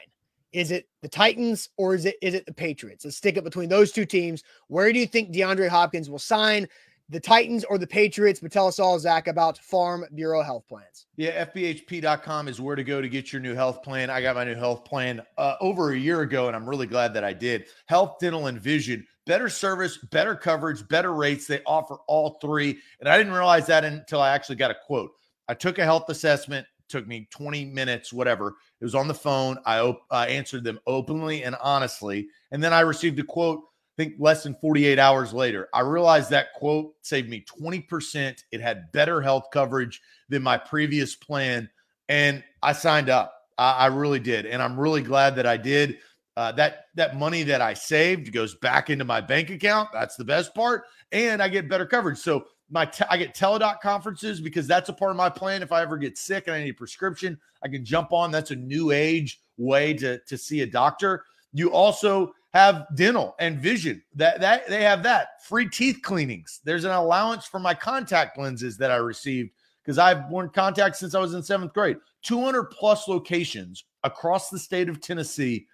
[0.54, 3.06] Is it the Titans or is it is it the Patriots?
[3.06, 4.44] Let's stick it between those two teams.
[4.68, 6.68] Where do you think DeAndre Hopkins will sign?
[7.10, 8.40] The Titans or the Patriots?
[8.40, 11.06] But tell us all, Zach, about Farm Bureau health plans.
[11.16, 14.10] Yeah, FBHP.com is where to go to get your new health plan.
[14.10, 17.14] I got my new health plan uh, over a year ago, and I'm really glad
[17.14, 17.68] that I did.
[17.86, 21.46] Health, dental, and vision better service, better coverage, better rates.
[21.46, 22.80] They offer all three.
[23.00, 25.12] And I didn't realize that until I actually got a quote.
[25.48, 28.56] I took a health assessment, took me 20 minutes, whatever.
[28.80, 29.58] It was on the phone.
[29.66, 32.30] I op- answered them openly and honestly.
[32.52, 35.68] And then I received a quote, I think less than 48 hours later.
[35.74, 38.44] I realized that quote saved me 20%.
[38.52, 41.70] It had better health coverage than my previous plan.
[42.10, 43.34] And I signed up.
[43.58, 44.46] I, I really did.
[44.46, 45.98] And I'm really glad that I did.
[46.38, 49.90] Uh, that that money that I saved goes back into my bank account.
[49.92, 52.20] That's the best part, and I get better coverage.
[52.20, 55.64] So my I get teledoc conferences because that's a part of my plan.
[55.64, 58.30] If I ever get sick and I need a prescription, I can jump on.
[58.30, 61.26] That's a new age way to to see a doctor.
[61.54, 64.04] You also have dental and vision.
[64.14, 66.62] That that they have that free teeth cleanings.
[66.64, 69.50] There's an allowance for my contact lenses that I received
[69.84, 71.98] because I've worn contacts since I was in seventh grade.
[72.22, 75.66] 200 plus locations across the state of Tennessee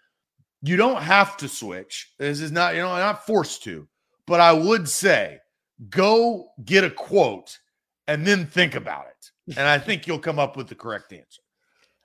[0.64, 2.14] you don't have to switch.
[2.18, 3.88] This is not, you know, not forced to,
[4.26, 5.40] but I would say
[5.90, 7.60] go get a quote
[8.08, 9.58] and then think about it.
[9.58, 11.42] And I think you'll come up with the correct answer.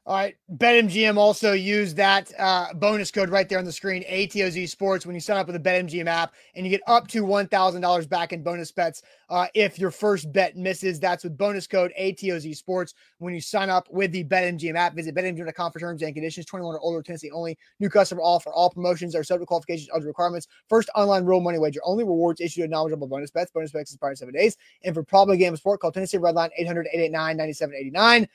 [0.09, 0.37] All right.
[0.57, 5.15] BetMGM also use that uh, bonus code right there on the screen, ATOZ Sports, when
[5.15, 8.43] you sign up with the BetMGM app, and you get up to $1,000 back in
[8.43, 10.99] bonus bets uh, if your first bet misses.
[10.99, 14.95] That's with bonus code ATOZ Sports when you sign up with the BetMGM app.
[14.95, 16.47] Visit BetMGM.com for terms and conditions.
[16.47, 17.59] 21 or older, Tennessee only.
[17.79, 18.51] New customer offer.
[18.51, 20.49] All promotions are subject to qualifications, other requirements.
[20.71, 21.81] First online real money wager.
[21.85, 23.51] Only rewards issued to knowledgeable bonus bets.
[23.51, 24.57] Bonus bets expire in seven days.
[24.85, 28.27] And for problem game sport, call Tennessee Redline 800 889 9789.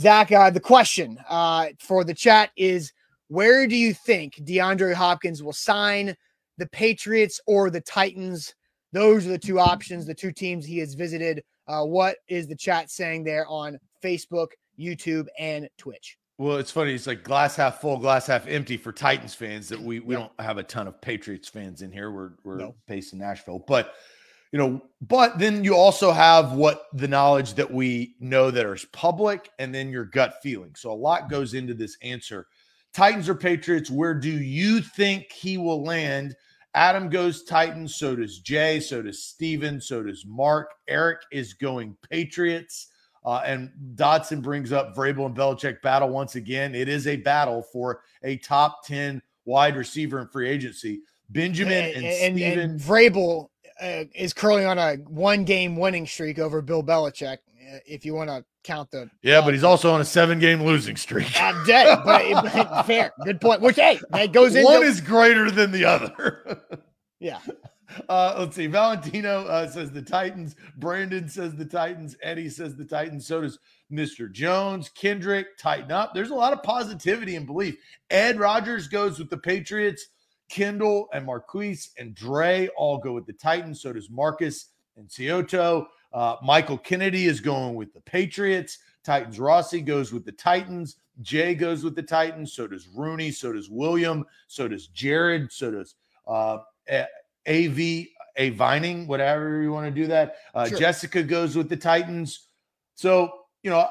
[0.00, 2.90] Zach, uh, the question uh, for the chat is
[3.28, 6.16] where do you think DeAndre Hopkins will sign
[6.56, 8.54] the Patriots or the Titans?
[8.94, 11.44] Those are the two options, the two teams he has visited.
[11.68, 16.16] Uh, what is the chat saying there on Facebook, YouTube, and Twitch?
[16.38, 16.94] Well, it's funny.
[16.94, 19.68] It's like glass half full, glass half empty for Titans fans.
[19.68, 22.10] That we we don't have a ton of Patriots fans in here.
[22.10, 22.74] We're we're no.
[22.88, 23.92] based in Nashville, but
[24.52, 28.84] you know, but then you also have what the knowledge that we know that is
[28.86, 30.74] public and then your gut feeling.
[30.74, 32.46] So a lot goes into this answer.
[32.92, 36.34] Titans or Patriots, where do you think he will land?
[36.74, 40.70] Adam goes Titans, so does Jay, so does Steven, so does Mark.
[40.88, 42.88] Eric is going Patriots.
[43.24, 46.74] Uh, and Dotson brings up Vrabel and Belichick battle once again.
[46.74, 51.02] It is a battle for a top 10 wide receiver in free agency.
[51.28, 52.58] Benjamin and, and, and Steven.
[52.58, 53.48] And Vrabel
[53.80, 57.38] uh, is curling on a one game winning streak over Bill Belichick.
[57.38, 60.38] Uh, if you want to count the yeah, uh, but he's also on a seven
[60.38, 61.30] game losing streak.
[61.40, 63.60] I'm dead, but fair, good point.
[63.60, 64.64] Which hey, that goes in.
[64.64, 66.62] One is greater than the other.
[67.20, 67.40] yeah.
[68.08, 68.68] Uh, let's see.
[68.68, 70.54] Valentino uh, says the Titans.
[70.76, 72.16] Brandon says the Titans.
[72.22, 73.26] Eddie says the Titans.
[73.26, 73.58] So does
[73.90, 74.30] Mr.
[74.30, 74.88] Jones.
[74.90, 76.14] Kendrick, tighten up.
[76.14, 77.76] There's a lot of positivity and belief.
[78.08, 80.06] Ed Rogers goes with the Patriots.
[80.50, 83.80] Kendall and Marquise and Dre all go with the Titans.
[83.80, 85.86] So does Marcus and Cioto.
[86.12, 88.78] Uh, Michael Kennedy is going with the Patriots.
[89.04, 90.96] Titans Rossi goes with the Titans.
[91.22, 92.52] Jay goes with the Titans.
[92.52, 93.30] So does Rooney.
[93.30, 94.26] So does William.
[94.48, 95.52] So does Jared.
[95.52, 95.94] So does
[96.26, 96.58] uh,
[97.46, 97.78] AV,
[98.36, 100.36] A Vining, whatever you want to do that.
[100.54, 100.78] Uh, sure.
[100.78, 102.48] Jessica goes with the Titans.
[102.96, 103.88] So, you know,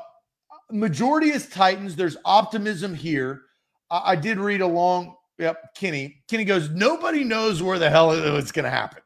[0.72, 1.96] majority is Titans.
[1.96, 3.44] There's optimism here.
[3.90, 6.22] I, I did read along Yep, Kenny.
[6.28, 9.02] Kenny goes, nobody knows where the hell it's going to happen.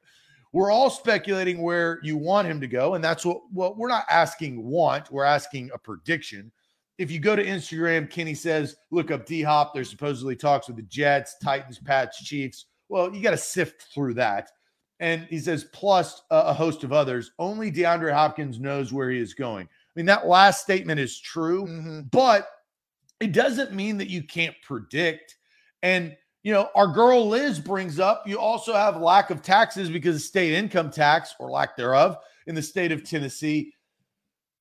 [0.51, 2.95] We're all speculating where you want him to go.
[2.95, 6.51] And that's what, well, we're not asking want, we're asking a prediction.
[6.99, 9.73] If you go to Instagram, Kenny says, look up D Hop.
[9.73, 12.65] There's supposedly talks with the Jets, Titans, Pats, Chiefs.
[12.89, 14.51] Well, you got to sift through that.
[14.99, 17.31] And he says, plus a host of others.
[17.39, 19.65] Only DeAndre Hopkins knows where he is going.
[19.65, 22.01] I mean, that last statement is true, mm-hmm.
[22.11, 22.47] but
[23.19, 25.35] it doesn't mean that you can't predict.
[25.81, 30.17] And you know, our girl Liz brings up you also have lack of taxes because
[30.17, 33.73] of state income tax or lack thereof in the state of Tennessee.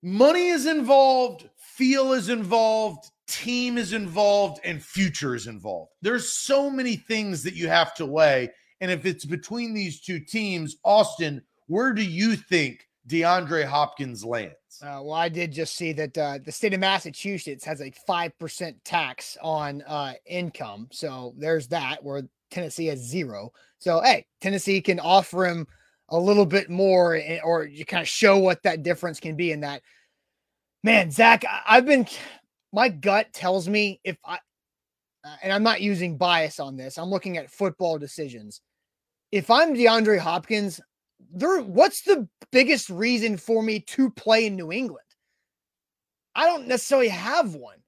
[0.03, 5.93] Money is involved, feel is involved, team is involved, and future is involved.
[6.03, 8.51] There's so many things that you have to weigh.
[8.81, 14.55] And if it's between these two teams, Austin, where do you think DeAndre Hopkins lands?
[14.83, 18.75] Uh, well, I did just see that uh, the state of Massachusetts has a 5%
[18.85, 20.89] tax on uh, income.
[20.93, 23.53] So there's that, where Tennessee has zero.
[23.79, 25.67] So, hey, Tennessee can offer him
[26.11, 29.53] a little bit more eh, or you kind of show what that difference can be
[29.53, 29.83] in that.
[30.85, 32.07] Man, Zach, I've been,
[32.73, 34.39] my gut tells me if I,
[35.43, 38.61] and I'm not using bias on this, I'm looking at football decisions.
[39.31, 40.81] If I'm DeAndre Hopkins,
[41.33, 45.07] there what's the biggest reason for me to play in New England?
[46.35, 47.79] I don't necessarily have one.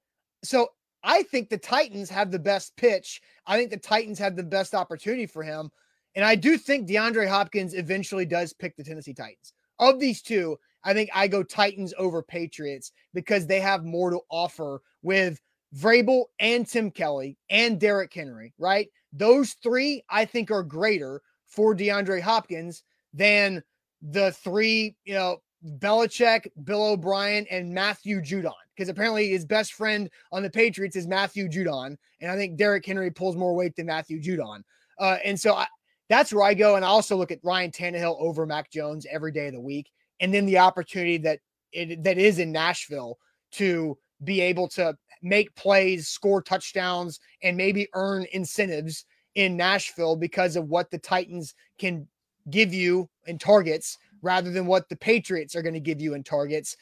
[0.42, 0.68] So
[1.02, 3.20] I think the Titans have the best pitch.
[3.46, 5.70] I think the Titans have the best opportunity for him.
[6.14, 9.52] And I do think DeAndre Hopkins eventually does pick the Tennessee Titans.
[9.78, 14.20] Of these two, I think I go Titans over Patriots because they have more to
[14.30, 15.40] offer with
[15.76, 18.88] Vrabel and Tim Kelly and Derrick Henry, right?
[19.12, 23.62] Those three I think are greater for DeAndre Hopkins than
[24.02, 25.38] the three, you know,
[25.78, 28.52] Belichick, Bill O'Brien, and Matthew Judon.
[28.76, 31.96] Because apparently his best friend on the Patriots is Matthew Judon.
[32.20, 34.62] And I think Derrick Henry pulls more weight than Matthew Judon.
[34.98, 35.66] Uh, and so I,
[36.08, 36.76] that's where I go.
[36.76, 39.90] And I also look at Ryan Tannehill over Mac Jones every day of the week.
[40.20, 41.40] And then the opportunity that
[41.72, 43.18] it that is in Nashville
[43.52, 50.56] to be able to make plays, score touchdowns, and maybe earn incentives in Nashville because
[50.56, 52.06] of what the Titans can
[52.50, 56.22] give you in targets rather than what the Patriots are going to give you in
[56.22, 56.76] targets.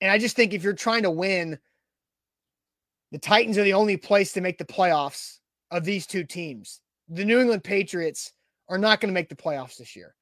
[0.00, 1.58] And I just think if you're trying to win,
[3.10, 5.38] the Titans are the only place to make the playoffs
[5.70, 6.80] of these two teams.
[7.08, 8.32] The New England Patriots
[8.68, 10.14] are not going to make the playoffs this year.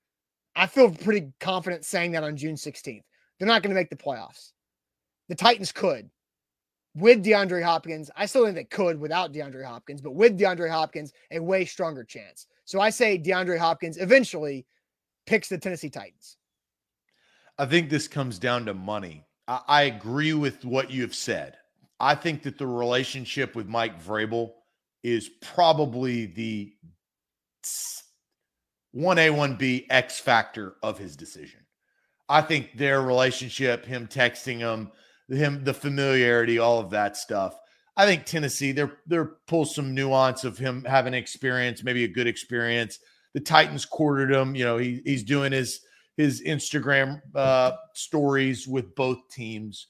[0.55, 3.03] I feel pretty confident saying that on June 16th.
[3.39, 4.53] They're not going to make the playoffs.
[5.29, 6.09] The Titans could.
[6.97, 11.13] With DeAndre Hopkins, I still think they could without DeAndre Hopkins, but with DeAndre Hopkins,
[11.31, 12.47] a way stronger chance.
[12.65, 14.67] So I say DeAndre Hopkins eventually
[15.27, 16.39] picks the Tennessee Titans.
[17.59, 19.27] I think this comes down to money.
[19.47, 21.59] I, I agree with what you have said.
[22.01, 24.53] I think that the relationship with Mike Vrabel
[25.03, 26.73] is probably the
[28.95, 31.61] 1A, 1B X factor of his decision.
[32.29, 34.91] I think their relationship, him texting him,
[35.29, 37.57] him the familiarity, all of that stuff.
[37.97, 42.27] I think Tennessee, they're they're pull some nuance of him having experience, maybe a good
[42.27, 42.99] experience.
[43.35, 44.55] The Titans quartered him.
[44.55, 45.81] You know, he, he's doing his
[46.17, 49.89] his Instagram uh, stories with both teams.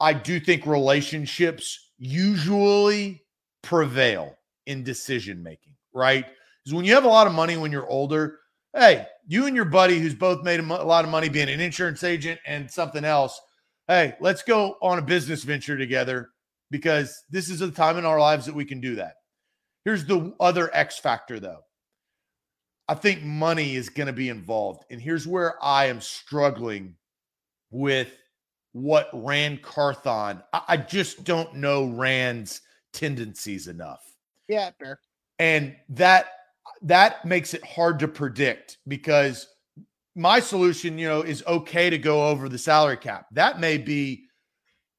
[0.00, 3.24] I do think relationships usually
[3.62, 6.26] prevail in decision making, right?
[6.64, 8.38] Because when you have a lot of money when you're older,
[8.74, 12.02] hey, you and your buddy who's both made a lot of money being an insurance
[12.02, 13.40] agent and something else,
[13.90, 16.30] hey, let's go on a business venture together
[16.70, 19.14] because this is a time in our lives that we can do that.
[19.84, 21.62] Here's the other X factor, though.
[22.88, 24.84] I think money is going to be involved.
[24.90, 26.94] And here's where I am struggling
[27.72, 28.16] with
[28.72, 30.40] what Ran Carthon.
[30.52, 32.60] I, I just don't know Ran's
[32.92, 34.02] tendencies enough.
[34.48, 35.00] Yeah, fair.
[35.40, 36.26] And that
[36.82, 39.48] that makes it hard to predict because
[40.14, 43.26] my solution, you know, is okay to go over the salary cap.
[43.32, 44.24] That may be,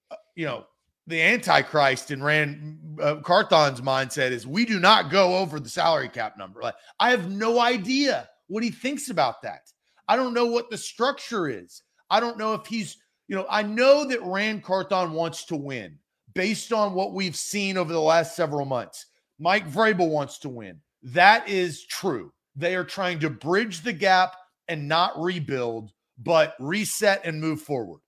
[0.09, 0.65] uh, you know,
[1.07, 6.09] the antichrist in Ran uh, Carthon's mindset is we do not go over the salary
[6.09, 6.61] cap number.
[6.61, 9.71] Like I have no idea what he thinks about that.
[10.07, 11.83] I don't know what the structure is.
[12.09, 12.97] I don't know if he's,
[13.27, 15.97] you know, I know that Ran Carthon wants to win
[16.33, 19.07] based on what we've seen over the last several months.
[19.39, 20.79] Mike Vrabel wants to win.
[21.03, 22.31] That is true.
[22.55, 24.35] They are trying to bridge the gap
[24.71, 27.99] and not rebuild, but reset and move forward.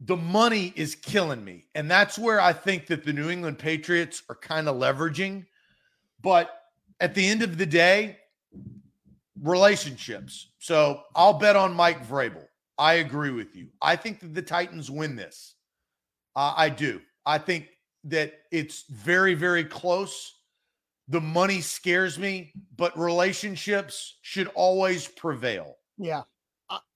[0.00, 1.66] The money is killing me.
[1.76, 5.46] And that's where I think that the New England Patriots are kind of leveraging.
[6.20, 6.50] But
[6.98, 8.18] at the end of the day,
[9.40, 10.48] relationships.
[10.58, 12.46] So I'll bet on Mike Vrabel.
[12.76, 13.68] I agree with you.
[13.80, 15.54] I think that the Titans win this.
[16.34, 17.00] Uh, I do.
[17.24, 17.68] I think
[18.02, 20.33] that it's very, very close.
[21.08, 25.76] The money scares me, but relationships should always prevail.
[25.98, 26.22] Yeah.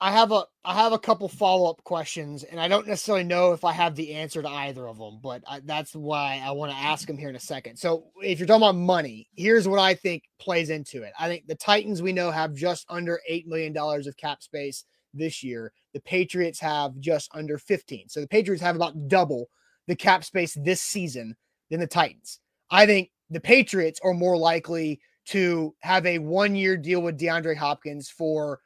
[0.00, 3.52] I have a I have a couple follow up questions, and I don't necessarily know
[3.52, 6.72] if I have the answer to either of them, but I, that's why I want
[6.72, 7.76] to ask them here in a second.
[7.76, 11.12] So, if you're talking about money, here's what I think plays into it.
[11.18, 14.84] I think the Titans we know have just under eight million dollars of cap space
[15.12, 15.72] this year.
[15.92, 18.08] The Patriots have just under 15.
[18.08, 19.48] So the Patriots have about double
[19.86, 21.36] the cap space this season
[21.70, 22.40] than the Titans.
[22.70, 27.56] I think the Patriots are more likely to have a one year deal with DeAndre
[27.56, 28.60] Hopkins for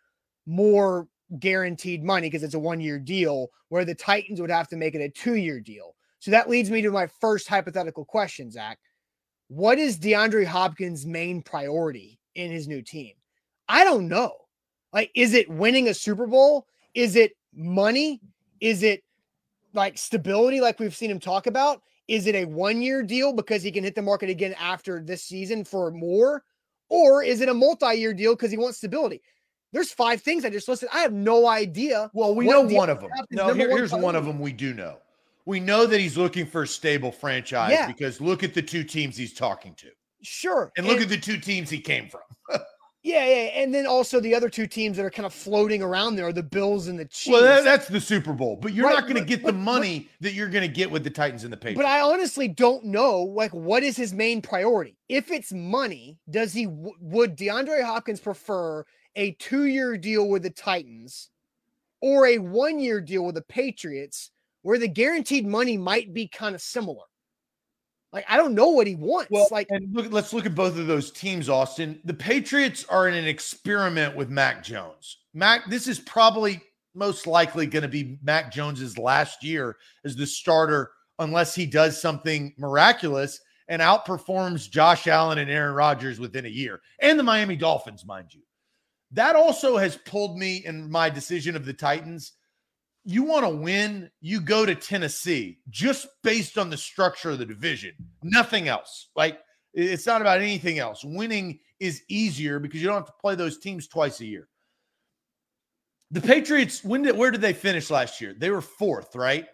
[0.46, 1.08] more
[1.38, 4.94] guaranteed money because it's a one year deal, where the Titans would have to make
[4.94, 5.94] it a two year deal.
[6.18, 8.78] So that leads me to my first hypothetical question, Zach.
[9.48, 13.14] What is DeAndre Hopkins' main priority in his new team?
[13.68, 14.32] I don't know.
[14.92, 16.66] Like, is it winning a Super Bowl?
[16.94, 18.20] Is it money?
[18.60, 19.02] Is it
[19.74, 21.82] like stability, like we've seen him talk about?
[22.12, 25.22] Is it a one year deal because he can hit the market again after this
[25.22, 26.44] season for more?
[26.90, 29.22] Or is it a multi year deal because he wants stability?
[29.72, 30.90] There's five things I just listed.
[30.92, 32.10] I have no idea.
[32.12, 33.08] Well, we know one of them.
[33.30, 34.98] No, here, here's one of them we do know.
[35.46, 37.86] We know that he's looking for a stable franchise yeah.
[37.86, 39.88] because look at the two teams he's talking to.
[40.20, 40.70] Sure.
[40.76, 42.20] And look and, at the two teams he came from.
[43.04, 46.14] Yeah, yeah, and then also the other two teams that are kind of floating around
[46.14, 47.32] there are the Bills and the Chiefs.
[47.32, 49.58] Well, that, that's the Super Bowl, but you're right, not going to get but, the
[49.58, 51.78] money but, that you're going to get with the Titans and the Patriots.
[51.78, 54.96] But I honestly don't know, like, what is his main priority?
[55.08, 58.84] If it's money, does he would DeAndre Hopkins prefer
[59.16, 61.28] a two-year deal with the Titans
[62.00, 64.30] or a one-year deal with the Patriots,
[64.62, 67.04] where the guaranteed money might be kind of similar?
[68.12, 69.30] Like I don't know what he wants.
[69.30, 71.98] Well, like and look, let's look at both of those teams, Austin.
[72.04, 75.18] The Patriots are in an experiment with Mac Jones.
[75.32, 76.60] Mac, this is probably
[76.94, 82.00] most likely going to be Mac Jones's last year as the starter, unless he does
[82.00, 87.56] something miraculous and outperforms Josh Allen and Aaron Rodgers within a year, and the Miami
[87.56, 88.42] Dolphins, mind you.
[89.12, 92.32] That also has pulled me in my decision of the Titans
[93.04, 97.46] you want to win, you go to Tennessee just based on the structure of the
[97.46, 97.92] division,
[98.22, 99.08] nothing else.
[99.16, 99.40] Like
[99.74, 101.04] it's not about anything else.
[101.04, 104.48] Winning is easier because you don't have to play those teams twice a year.
[106.10, 108.34] The Patriots, when did where did they finish last year?
[108.36, 109.46] They were fourth, right?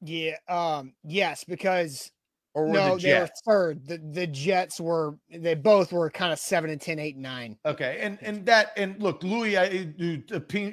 [0.00, 2.10] Yeah, um, yes, because
[2.54, 3.86] or no, the they were third.
[3.86, 7.58] The the Jets were they both were kind of seven and 10, 8 and nine.
[7.66, 10.22] Okay, and and that and look, Louis I,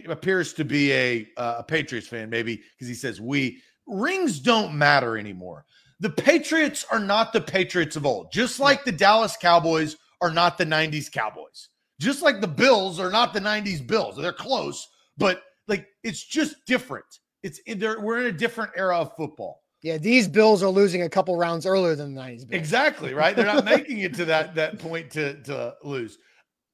[0.08, 4.76] appears to be a uh, a Patriots fan, maybe because he says we, rings don't
[4.76, 5.66] matter anymore.
[6.00, 10.58] The Patriots are not the Patriots of old, just like the Dallas Cowboys are not
[10.58, 11.70] the 90s Cowboys,
[12.00, 14.18] just like the Bills are not the 90s Bills.
[14.18, 17.06] They're close, but like it's just different.
[17.42, 18.00] It's in there.
[18.00, 19.61] we're in a different era of football.
[19.82, 22.48] Yeah, these Bills are losing a couple rounds earlier than the 90s.
[22.48, 22.50] Bills.
[22.52, 23.36] Exactly, right?
[23.36, 26.18] They're not making it to that that point to to lose.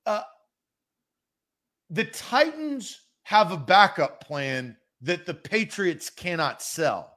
[0.05, 0.23] Uh,
[1.89, 7.13] the Titans have a backup plan that the Patriots cannot sell.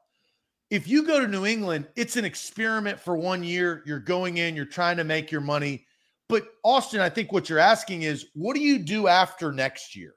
[0.71, 3.83] If you go to New England, it's an experiment for one year.
[3.87, 5.87] You're going in, you're trying to make your money.
[6.29, 10.15] But Austin, I think what you're asking is what do you do after next year?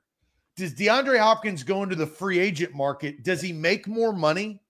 [0.55, 3.23] Does DeAndre Hopkins go into the free agent market?
[3.23, 4.61] Does he make more money?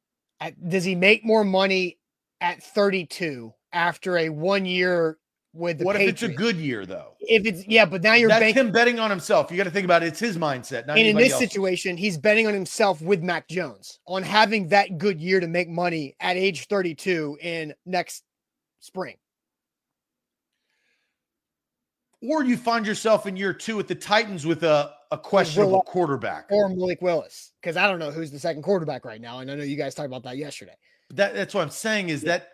[0.52, 1.98] Does he make more money
[2.42, 5.18] at 32 after a one year
[5.54, 6.24] with the What Patriots?
[6.24, 7.16] if it's a good year though?
[7.22, 9.52] If it's yeah, but now you're That's banking him betting on himself.
[9.52, 10.08] You got to think about it.
[10.08, 10.88] It's his mindset.
[10.88, 11.40] Not and in this else.
[11.40, 15.70] situation, he's betting on himself with Mac Jones on having that good year to make
[15.70, 18.24] money at age 32 in next
[18.80, 19.16] spring.
[22.24, 25.82] or you find yourself in year two with the Titans with a, a questionable Will-
[25.84, 26.48] quarterback.
[26.52, 29.40] Or Malik Willis, because I don't know who's the second quarterback right now.
[29.40, 30.76] And I know you guys talked about that yesterday.
[31.12, 32.50] That, that's what I'm saying is that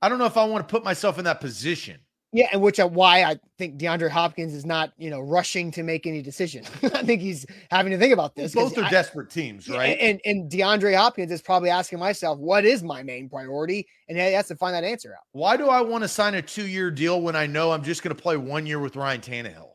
[0.00, 1.98] I don't know if I want to put myself in that position.
[2.30, 5.82] Yeah, and which uh, why I think DeAndre Hopkins is not, you know, rushing to
[5.82, 6.62] make any decision.
[6.82, 8.54] I think he's having to think about this.
[8.54, 9.98] Both are I- desperate teams, Yeah, right?
[9.98, 13.88] And and DeAndre Hopkins is probably asking myself, what is my main priority?
[14.08, 15.24] And he has to find that answer out.
[15.32, 18.02] Why do I want to sign a two year deal when I know I'm just
[18.02, 19.70] going to play one year with Ryan Tannehill?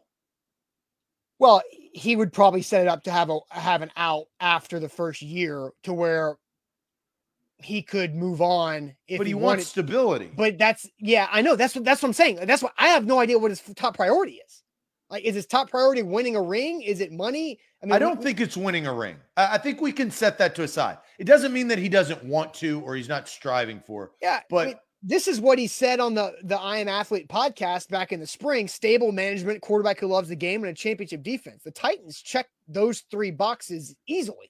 [1.40, 1.62] Well,
[1.94, 5.22] he would probably set it up to have a have an out after the first
[5.22, 6.38] year to where
[7.60, 9.46] he could move on if but he, wanted.
[9.58, 10.32] wants stability.
[10.36, 11.56] But that's yeah, I know.
[11.56, 12.40] That's what that's what I'm saying.
[12.46, 14.64] That's what I have no idea what his top priority is.
[15.10, 16.82] Like, is his top priority winning a ring?
[16.82, 17.60] Is it money?
[17.82, 19.18] I mean, I don't we- think it's winning a ring.
[19.38, 20.98] I I think we can set that to aside.
[21.20, 24.12] It doesn't mean that he doesn't want to or he's not striving for.
[24.22, 27.28] Yeah, I but- mean, this is what he said on the the I Am Athlete
[27.28, 31.22] podcast back in the spring: stable management, quarterback who loves the game, and a championship
[31.22, 31.64] defense.
[31.64, 34.50] The Titans check those three boxes easily.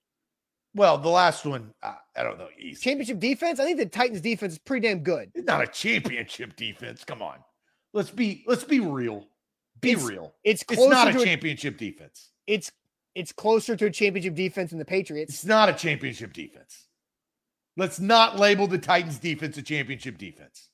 [0.75, 2.47] Well, the last one, uh, I don't know.
[2.57, 2.81] Easy.
[2.81, 3.59] Championship defense.
[3.59, 5.31] I think the Titans defense is pretty damn good.
[5.35, 7.03] It's not a championship defense.
[7.03, 7.37] Come on.
[7.93, 9.27] Let's be let's be real.
[9.81, 10.33] Be It's real.
[10.43, 12.29] It's It's not a championship defense.
[12.47, 12.71] it's
[13.15, 15.33] it's closer to a championship defense than the Patriots.
[15.33, 16.87] It's not a championship defense.
[17.77, 20.69] Let's not label the Titans defense a championship defense.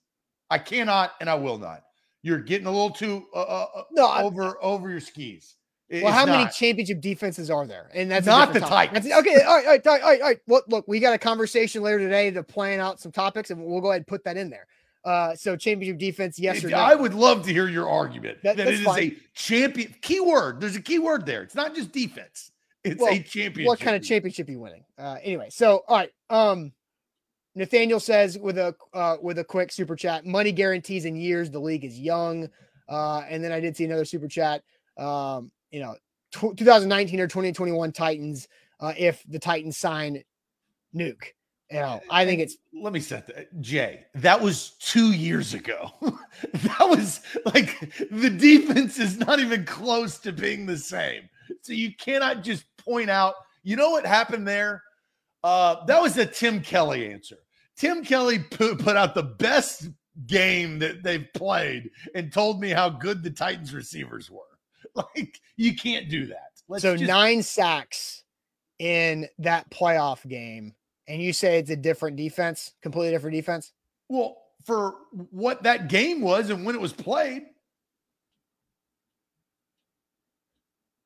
[0.49, 1.83] I cannot and I will not.
[2.21, 5.55] You're getting a little too uh, uh, uh, No, I- over over your skis.
[5.87, 7.89] It- Well, how many championship defenses are there?
[7.93, 8.91] And that's Not the topic.
[8.91, 9.05] Titans.
[9.07, 10.63] That's- okay, all right, all right, all right, all right, right.
[10.67, 13.89] Look, we got a conversation later today to plan out some topics, and we'll go
[13.89, 14.67] ahead and put that in there.
[15.05, 16.77] Uh, so championship defense, yes or no?
[16.77, 19.03] I would love to hear your argument That- that, it is fine.
[19.03, 20.59] a champion keyword.
[20.59, 21.41] There's a keyword there.
[21.41, 22.51] It's not just defense.
[22.83, 23.65] It's Well, a championship.
[23.67, 24.83] what kind of championship you winning?
[24.97, 26.11] Uh, anyway, so all right.
[26.29, 26.71] Um,
[27.55, 31.49] Nathaniel says with a uh, with a quick super chat, money guarantees in years.
[31.49, 32.49] The league is young.
[32.87, 34.63] Uh, and then I did see another super chat.
[34.97, 35.95] Um, you know,
[36.31, 38.47] tw 2019 or 2021 Titans.
[38.79, 40.23] Uh, if the Titans sign
[40.95, 41.33] Nuke,
[41.71, 44.05] you know, I think it's let me set that Jay.
[44.15, 45.91] That was two years ago.
[46.53, 51.29] that was like the defense is not even close to being the same.
[51.61, 54.83] So you cannot just point out, you know what happened there?
[55.43, 57.37] Uh, that was a Tim Kelly answer.
[57.77, 59.89] Tim Kelly put, put out the best
[60.27, 64.41] game that they've played and told me how good the Titans receivers were.
[64.95, 66.51] Like you can't do that.
[66.67, 68.23] Let's so just- nine sacks
[68.79, 70.73] in that playoff game,
[71.07, 73.71] and you say it's a different defense, completely different defense.
[74.09, 74.95] Well, for
[75.29, 77.43] what that game was and when it was played,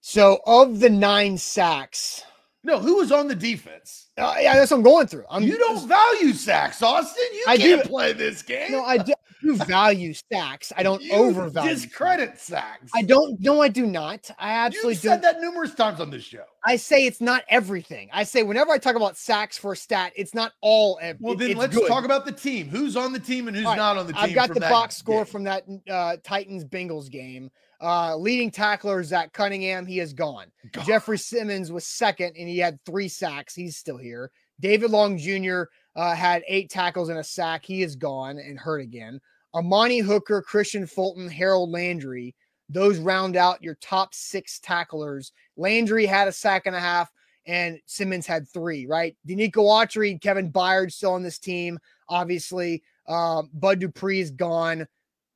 [0.05, 2.25] So of the nine sacks,
[2.63, 4.09] no, who was on the defense?
[4.17, 5.25] uh, yeah, that's what I'm going through.
[5.29, 7.23] I'm you don't value sacks, Austin.
[7.33, 8.71] You I do- can't play this game.
[8.71, 10.71] No, I do, do value sacks.
[10.77, 11.69] I don't You overvalue.
[11.73, 12.91] discredit sacks.
[12.95, 13.39] I don't.
[13.41, 14.29] No, I do not.
[14.39, 16.43] I absolutely You've said that numerous times on this show.
[16.65, 18.09] I say it's not everything.
[18.13, 20.97] I say whenever I talk about sacks for a stat, it's not all.
[21.01, 21.87] ev- Well, then let's good.
[21.89, 22.69] talk about the team.
[22.69, 24.21] Who's on the team and who's right, not on the team?
[24.23, 25.31] I've got the box score game?
[25.31, 27.51] from that uh, Titans Bengals game.
[27.83, 30.45] Uh, leading tackler Zach Cunningham, he is gone.
[30.71, 30.85] God.
[30.85, 33.53] Jeffrey Simmons was second, and he had three sacks.
[33.53, 34.31] He's still here.
[34.61, 35.63] David Long Jr.
[35.93, 37.65] Uh, had eight tackles and a sack.
[37.65, 39.19] He is gone and hurt again.
[39.53, 42.33] Amani Hooker, Kristian Fulton, Harold Landry.
[42.69, 45.33] Those round out your top six tacklers.
[45.57, 47.11] Landry had a sack and a half,
[47.45, 48.85] and Simmons had three.
[48.85, 49.17] Right?
[49.27, 51.77] Denico Autry, Kevin Byard still on this team.
[52.07, 54.87] Obviously, um, Bud Dupree is gone.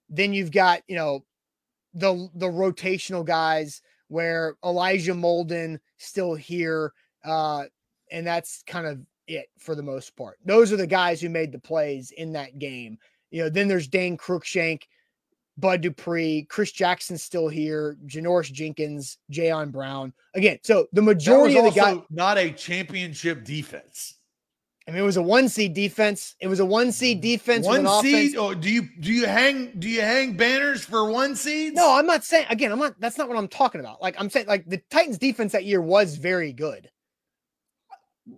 [0.10, 1.26] Then you've got you know
[1.98, 6.94] the the rotational guys where Elijah Molden still here,
[7.26, 7.64] uh,
[8.12, 10.38] and that's kind of it for the most part.
[10.46, 12.98] Those are the guys who made the plays in that game.
[13.32, 14.84] You know, then there's Dane Cruikshank,
[15.58, 20.14] Bud Dupree, Chris Jackson's still here, Janoris Jenkins, Jayon Brown.
[20.36, 24.17] Again, so the majority of the guys not a championship defense.
[24.88, 26.36] I mean, it was a one seed defense.
[26.40, 27.66] It was a one seed defense.
[27.66, 28.38] One seed.
[28.38, 31.76] Oh, do you do you hang do you hang banners for one seeds?
[31.76, 32.46] No, I'm not saying.
[32.50, 32.98] Again, I'm not.
[33.00, 34.02] That's not what I'm talking about.
[34.02, 36.90] Like I'm saying, like the Titans defense that year was very good.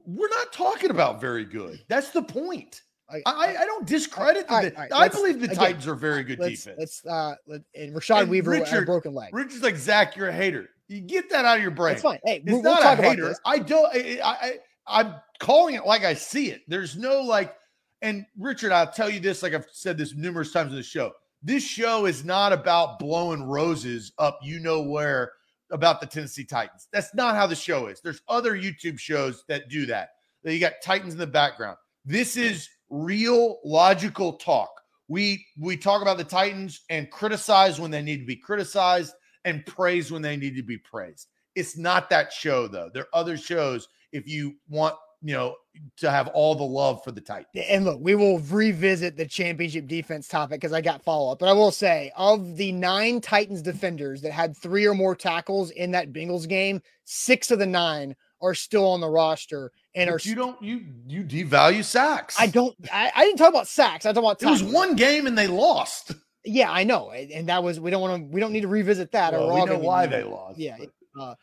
[0.06, 1.84] We're not talking about very good.
[1.88, 2.82] That's the point.
[3.12, 4.54] I, I, I don't discredit the.
[4.54, 6.78] Right, right, I believe the again, Titans are very good let's, defense.
[6.80, 9.34] Let's uh, let, and Rashad and Weaver Richard, had a broken leg.
[9.34, 10.70] Richard's like Zach, you're a hater.
[10.88, 11.93] You get that out of your brain.
[11.93, 12.20] It's fine.
[12.24, 13.36] Hey, it's we'll, not we'll a hater.
[13.45, 13.95] I don't.
[13.95, 14.58] I, I
[14.90, 16.62] I'm calling it like I see it.
[16.68, 17.56] There's no like.
[18.02, 21.12] And Richard, I'll tell you this, like I've said this numerous times in the show.
[21.44, 25.34] This show is not about blowing roses up, you know where,
[25.72, 26.88] about the Tennessee Titans.
[26.92, 28.02] That's not how the show is.
[28.02, 30.10] There's other YouTube shows that do that.
[30.44, 31.78] You got Titans in the background.
[32.06, 34.70] This is real logical talk.
[35.08, 39.14] We we talk about the Titans and criticize when they need to be criticized
[39.46, 41.28] and praise when they need to be praised.
[41.56, 42.90] It's not that show though.
[42.94, 45.55] There are other shows if you want, you know,
[45.97, 47.66] to have all the love for the Titans.
[47.70, 51.39] And look, we will revisit the championship defense topic because I got follow up.
[51.39, 55.72] But I will say, of the nine Titans defenders that had three or more tackles
[55.72, 60.26] in that Bengals game, six of the nine are still on the roster and but
[60.26, 62.36] are you don't you you devalue sacks.
[62.39, 64.05] I don't I, I didn't talk about sacks.
[64.05, 64.62] I talk about tackles.
[64.62, 66.14] it was one game and they lost.
[66.45, 69.12] Yeah, I know, and that was we don't want to we don't need to revisit
[69.12, 69.34] that.
[69.34, 70.57] Well, or we know why they lost.
[70.57, 70.78] Yeah,
[71.20, 71.36] uh,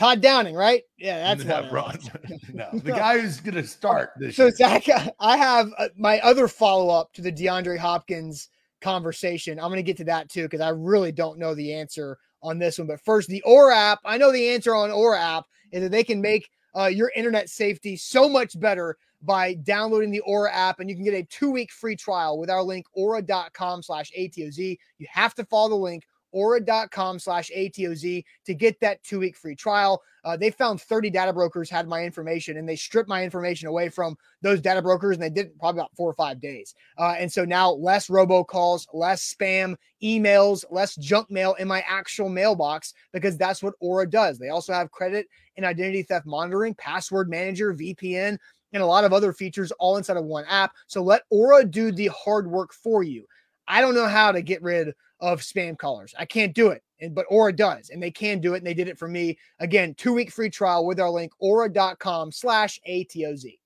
[0.00, 0.82] Todd Downing, right?
[0.96, 1.60] Yeah, that's no,
[2.54, 4.34] no, the guy who's going to start this.
[4.34, 4.52] So year.
[4.52, 4.86] Zach,
[5.20, 8.48] I have uh, my other follow up to the DeAndre Hopkins
[8.80, 9.60] conversation.
[9.60, 12.58] I'm going to get to that too because I really don't know the answer on
[12.58, 12.88] this one.
[12.88, 13.98] But first, the Aura app.
[14.06, 17.50] I know the answer on Aura app is that they can make uh, your internet
[17.50, 21.70] safety so much better by downloading the Aura app, and you can get a two-week
[21.70, 24.78] free trial with our link aura.com slash ATOZ.
[24.96, 29.54] You have to follow the link aura.com slash ATOZ to get that two week free
[29.54, 30.02] trial.
[30.24, 33.88] Uh, they found 30 data brokers had my information and they stripped my information away
[33.88, 36.74] from those data brokers and they did probably about four or five days.
[36.98, 42.28] Uh, and so now less robocalls, less spam emails, less junk mail in my actual
[42.28, 44.38] mailbox because that's what Aura does.
[44.38, 45.26] They also have credit
[45.56, 48.38] and identity theft monitoring, password manager, VPN,
[48.72, 50.72] and a lot of other features all inside of one app.
[50.86, 53.26] So let Aura do the hard work for you.
[53.70, 56.12] I don't know how to get rid of spam callers.
[56.18, 56.82] I can't do it.
[57.00, 59.38] And but Aura does, and they can do it, and they did it for me.
[59.60, 63.58] Again, two-week free trial with our link, aura.com slash ATOZ.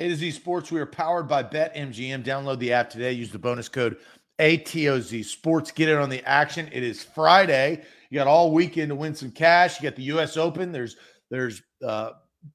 [0.00, 2.24] A to Z Sports, we are powered by BetMGM.
[2.24, 3.12] Download the app today.
[3.12, 3.98] Use the bonus code
[4.38, 5.70] ATOZ Sports.
[5.70, 6.68] Get in on the action.
[6.72, 7.82] It is Friday.
[8.10, 9.80] You got all weekend to win some cash.
[9.80, 10.72] You got the US Open.
[10.72, 10.96] There's
[11.30, 12.12] there's uh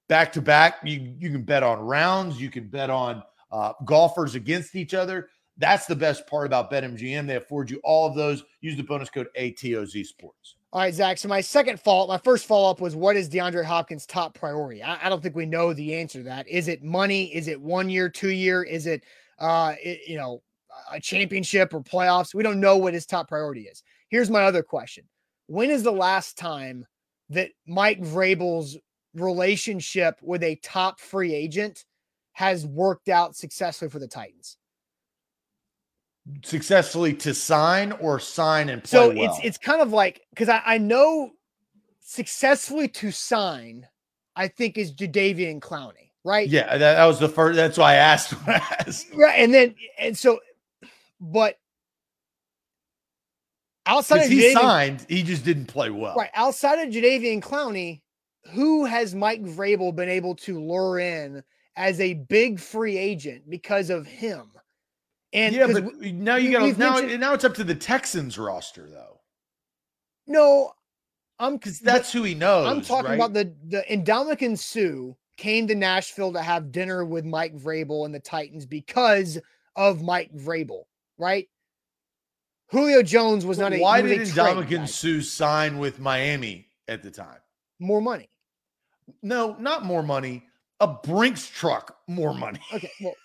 [0.09, 0.79] back to back.
[0.83, 2.41] You you can bet on rounds.
[2.41, 5.29] You can bet on uh, golfers against each other.
[5.59, 7.25] That's the best part about BetMGM.
[7.25, 8.43] They afford you all of those.
[8.61, 10.55] Use the bonus code ATOZ Sports.
[10.71, 11.17] All right, Zach.
[11.17, 14.83] So my second fault, my first follow up was what is DeAndre Hopkins' top priority?
[14.83, 16.47] I, I, don't think we know the answer to that.
[16.47, 17.33] Is it money?
[17.35, 18.63] Is it one year, two year?
[18.63, 19.03] Is it,
[19.39, 20.43] uh, it, you know,
[20.91, 22.35] a championship or playoffs?
[22.35, 23.81] We don't know what his top priority is.
[24.09, 25.05] Here's my other question:
[25.47, 26.85] When is the last time
[27.29, 28.77] that Mike Vrabel's
[29.15, 31.85] relationship with a top free agent
[32.33, 34.57] has worked out successfully for the Titans?
[36.43, 39.17] Successfully to sign or sign and play so well?
[39.23, 41.31] it's it's kind of like because I, I know
[42.01, 43.87] successfully to sign
[44.35, 47.95] i think is Jadeveon Clowney right yeah that, that was the first that's why i
[47.95, 48.53] asked, I
[48.87, 49.07] asked.
[49.13, 50.39] right and then and so
[51.19, 51.57] but
[53.85, 58.01] outside of he signed he just didn't play well right outside of Jadeveon Clowney
[58.51, 61.43] who has Mike Vrabel been able to lure in
[61.75, 64.51] as a big free agent because of him
[65.33, 66.99] and yeah, but now you got now.
[66.99, 69.19] Now it's up to the Texans roster, though.
[70.25, 70.71] No,
[71.39, 72.67] I'm because that's who he knows.
[72.67, 73.15] I'm talking right?
[73.15, 78.15] about the the Ndamukong Suh came to Nashville to have dinner with Mike Vrabel and
[78.15, 79.37] the Titans because
[79.75, 80.83] of Mike Vrabel,
[81.17, 81.47] right?
[82.69, 83.79] Julio Jones was not a.
[83.79, 87.39] Why did Ndamukong Suh sign with Miami at the time?
[87.79, 88.29] More money.
[89.21, 90.43] No, not more money.
[90.79, 92.59] A Brinks truck, more money.
[92.73, 93.15] Okay, well,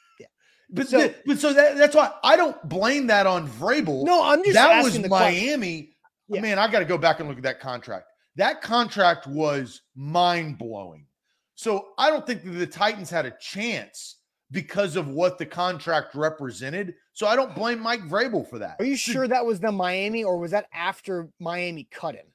[0.73, 4.05] but so, the, but so that, that's why I don't blame that on Vrabel.
[4.05, 5.91] No, I'm just that was Miami.
[6.29, 6.41] Yeah.
[6.41, 8.07] Man, I got to go back and look at that contract.
[8.37, 11.07] That contract was mind blowing.
[11.55, 14.17] So I don't think the Titans had a chance
[14.51, 16.95] because of what the contract represented.
[17.13, 18.77] So I don't blame Mike Vrabel for that.
[18.79, 22.27] Are you sure that was the Miami or was that after Miami cut him?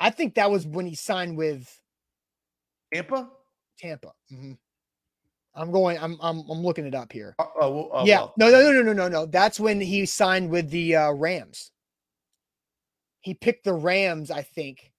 [0.00, 1.80] I think that was when he signed with
[2.92, 3.30] Tampa.
[3.78, 4.12] Tampa.
[4.32, 4.58] Mhm.
[5.54, 5.98] I'm going.
[5.98, 7.34] I'm I'm I'm looking it up here.
[7.38, 8.20] Uh, oh, well, oh, yeah.
[8.20, 8.34] well.
[8.36, 9.26] No, no, no, no, no, no, no.
[9.26, 11.70] That's when he signed with the uh, Rams.
[13.20, 14.90] He picked the Rams, I think.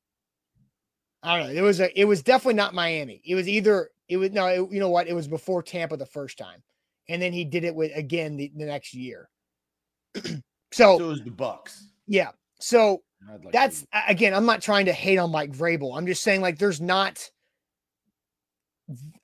[1.21, 1.53] I don't know.
[1.53, 1.99] It was a.
[1.99, 3.21] It was definitely not Miami.
[3.25, 3.89] It was either.
[4.07, 4.45] It was no.
[4.47, 5.07] It, you know what?
[5.07, 6.63] It was before Tampa the first time,
[7.09, 9.29] and then he did it with again the, the next year.
[10.15, 10.41] so,
[10.71, 11.89] So it was the Bucks.
[12.07, 12.31] yeah.
[12.59, 13.01] So
[13.43, 14.33] like that's again.
[14.33, 15.97] I'm not trying to hate on Mike Vrabel.
[15.97, 17.29] I'm just saying like there's not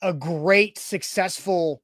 [0.02, 1.82] a great successful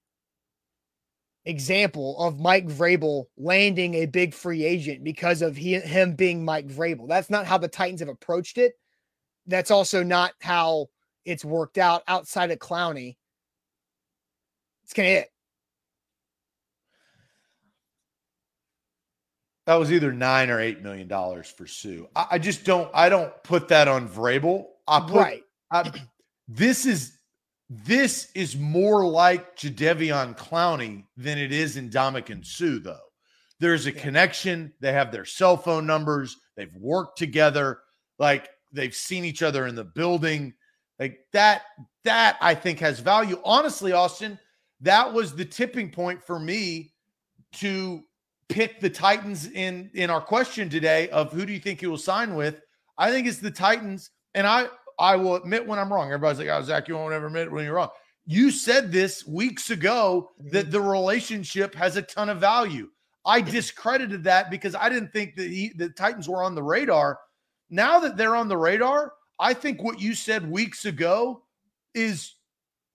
[1.45, 6.67] example of Mike Vrabel landing a big free agent because of he, him being Mike
[6.67, 7.07] Vrabel.
[7.07, 8.73] That's not how the Titans have approached it.
[9.45, 10.87] That's also not how
[11.23, 13.15] it's worked out outside of Clowney.
[14.83, 15.29] It's kind of it.
[19.67, 22.05] that was either nine or eight million dollars for Suh.
[22.15, 22.89] I, I just don't.
[22.93, 24.65] I don't put that on Vrabel.
[24.87, 25.43] I put right.
[25.69, 25.91] I,
[26.47, 27.16] this is
[27.69, 32.99] this is more like Jadeveon Clowney than it is Ndamukong Suh, though.
[33.59, 34.01] There's a Yeah.
[34.01, 34.73] connection.
[34.79, 36.37] They have their cell phone numbers.
[36.55, 37.81] They've worked together.
[38.19, 40.53] Like they've seen each other in the building.
[40.99, 41.63] Like that,
[42.03, 43.41] that I think has value.
[43.43, 44.39] Honestly, Austin,
[44.81, 46.93] that was the tipping point for me
[47.53, 48.03] to
[48.49, 51.97] pick the Titans in in our question today of who do you think he will
[51.97, 52.61] sign with?
[52.97, 54.67] I think it's the Titans, and I
[54.99, 56.07] I will admit when I'm wrong.
[56.07, 57.89] Everybody's like, "Oh, Zach, you won't ever admit when you're wrong."
[58.25, 60.49] You said this weeks ago mm-hmm.
[60.49, 62.89] that the relationship has a ton of value.
[63.25, 67.19] I discredited that because I didn't think that he, the Titans were on the radar.
[67.69, 71.43] Now that they're on the radar, I think what you said weeks ago
[71.93, 72.35] is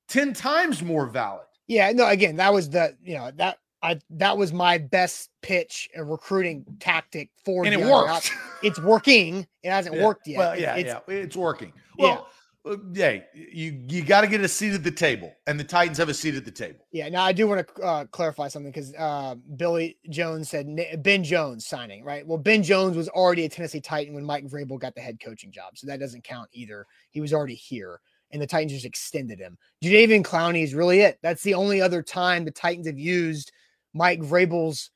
[0.08, 1.46] 10 times more valid.
[1.66, 5.90] Yeah, no, again, that was the, you know, that I that was my best pitch
[5.94, 8.30] and recruiting tactic for And it worked.
[8.62, 9.46] It's working.
[9.62, 10.04] It hasn't Yeah.
[10.04, 10.38] worked yet.
[10.38, 11.72] Well, yeah, it's, yeah, it's working.
[11.98, 12.28] Well,
[12.64, 15.98] uh, yeah, you you got to get a seat at the table, and the Titans
[15.98, 16.86] have a seat at the table.
[16.92, 20.68] Yeah, now I do want to uh, clarify something because uh, Billy Jones said
[21.02, 22.24] Ben Jones signing, right?
[22.24, 25.50] Well, Ben Jones was already a Tennessee Titan when Mike Vrabel got the head coaching
[25.50, 26.86] job, so that doesn't count either.
[27.10, 29.58] He was already here, and the Titans just extended him.
[29.82, 31.18] Jadeveon Clowney is really it.
[31.20, 33.50] That's the only other time the Titans have used
[33.94, 34.90] Mike Vrabel's,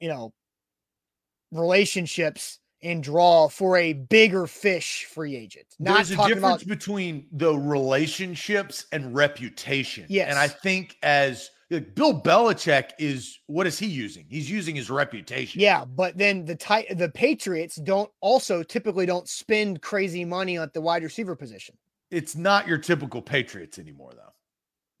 [0.00, 0.32] you know,
[1.52, 5.66] relationships and draw for a bigger fish free agent.
[5.78, 10.06] Not There's a difference about between the relationships and reputation.
[10.08, 10.28] Yes.
[10.30, 14.26] and I think as like, Bill Belichick is, what is he using?
[14.28, 15.60] He's using his reputation.
[15.60, 20.72] Yeah, but then the ti- the Patriots don't also typically don't spend crazy money at
[20.72, 21.76] the wide receiver position.
[22.10, 24.32] it's not your typical Patriots anymore, though.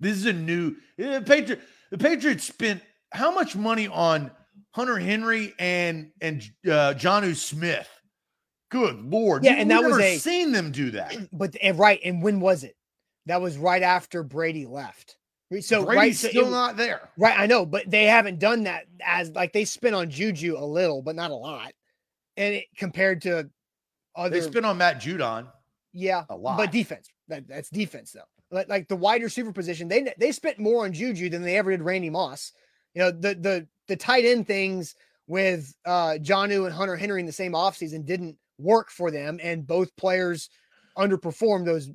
[0.00, 1.60] This is a new eh, Patriot.
[1.90, 2.82] The Patriots spent
[3.12, 4.30] how much money on
[4.72, 7.88] Hunter Henry and and uh, Jonnu Smith?
[8.70, 9.44] Good lord!
[9.44, 11.16] Yeah, and that was a- seen them do that.
[11.32, 12.76] But and right, and when was it?
[13.26, 15.16] That was right after Brady left.
[15.60, 17.08] So Brady's right, so still it- not there.
[17.16, 20.64] right, I know, but they haven't done that as like they spent on Juju a
[20.64, 21.72] little, but not a lot,
[22.36, 23.48] and it, compared to
[24.14, 25.46] other, They spent on Matt Judon.
[25.94, 26.58] yeah, a lot.
[26.58, 27.08] but defense.
[27.28, 28.20] That, that's defense though.
[28.50, 31.70] Like, like the wide receiver position, they they spent more on Juju than they ever
[31.70, 32.52] did Randy Moss.
[32.94, 34.94] You know, the the the tight end things
[35.26, 39.66] with uh Jonnu and Hunter Henry in the same offseason didn't work for them, and
[39.66, 40.48] both players
[40.96, 41.90] underperformed those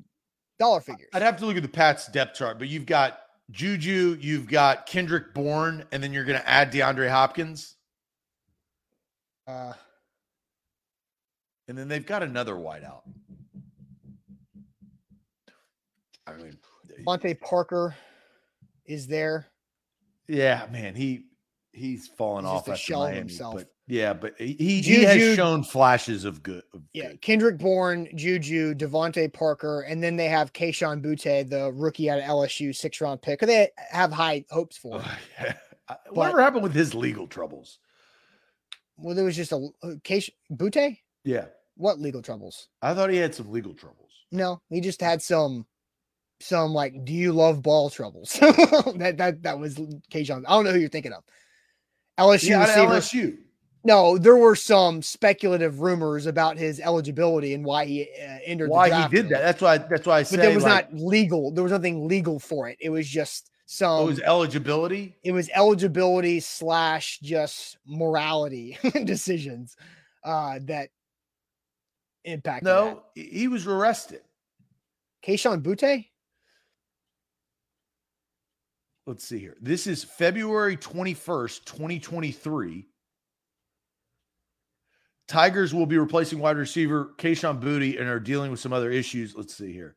[0.58, 1.08] dollar figures.
[1.12, 3.18] I'd have to look at the Pats depth chart, but you've got
[3.50, 7.76] Juju, you've got Kendrick Bourne, and then you're going to add DeAndre Hopkins,
[9.46, 9.74] Uh,
[11.68, 13.02] and then they've got another wideout.
[16.26, 16.56] I mean,
[17.04, 17.94] Monte Parker
[18.86, 19.46] is there.
[20.28, 21.26] Yeah, man, he
[21.72, 23.54] he's fallen He's off after shell Miami, himself.
[23.56, 26.62] But yeah, but he he, he has shown flashes of good.
[26.72, 27.20] Of Yeah, good.
[27.22, 32.24] Kendrick Bourne, Juju, DeVante Parker, and then they have Kayshon Boutte, the rookie out of
[32.24, 33.40] LSU, six round pick.
[33.40, 35.02] They have high hopes for.
[35.38, 37.78] I- Whatever happened with his legal troubles?
[38.96, 40.96] Well, there was just a uh, Keish Boutte.
[41.24, 41.46] Yeah,
[41.76, 42.68] What legal troubles?
[42.80, 44.10] I thought he had some legal troubles.
[44.32, 45.66] No, he just had some,
[46.40, 48.32] some like, do you love ball troubles?
[48.40, 49.76] that that that was
[50.10, 50.44] Kayshon.
[50.46, 51.24] I don't know who you're thinking of.
[52.18, 53.32] LSU Yeah, receiver.
[53.32, 53.38] LSU.
[53.86, 58.68] No, there were some speculative rumors about his eligibility and why he uh, entered.
[58.68, 59.42] the Why he did that?
[59.42, 59.78] That's why.
[59.78, 61.50] That's why I but say there was like, not legal.
[61.50, 62.78] There was nothing legal for it.
[62.80, 64.02] It was just some.
[64.02, 65.16] It was eligibility.
[65.22, 69.76] it was eligibility slash just morality decisions
[70.24, 70.88] uh, that
[72.24, 72.64] impacted.
[72.64, 74.22] No, he he was arrested.
[75.26, 76.06] Kayshon Boutte.
[79.06, 79.56] Let's see here.
[79.60, 82.86] This is February 21st, 2023.
[85.28, 89.34] Tigers will be replacing wide receiver Kayshon Boutte and are dealing with some other issues.
[89.34, 89.96] Let's see here.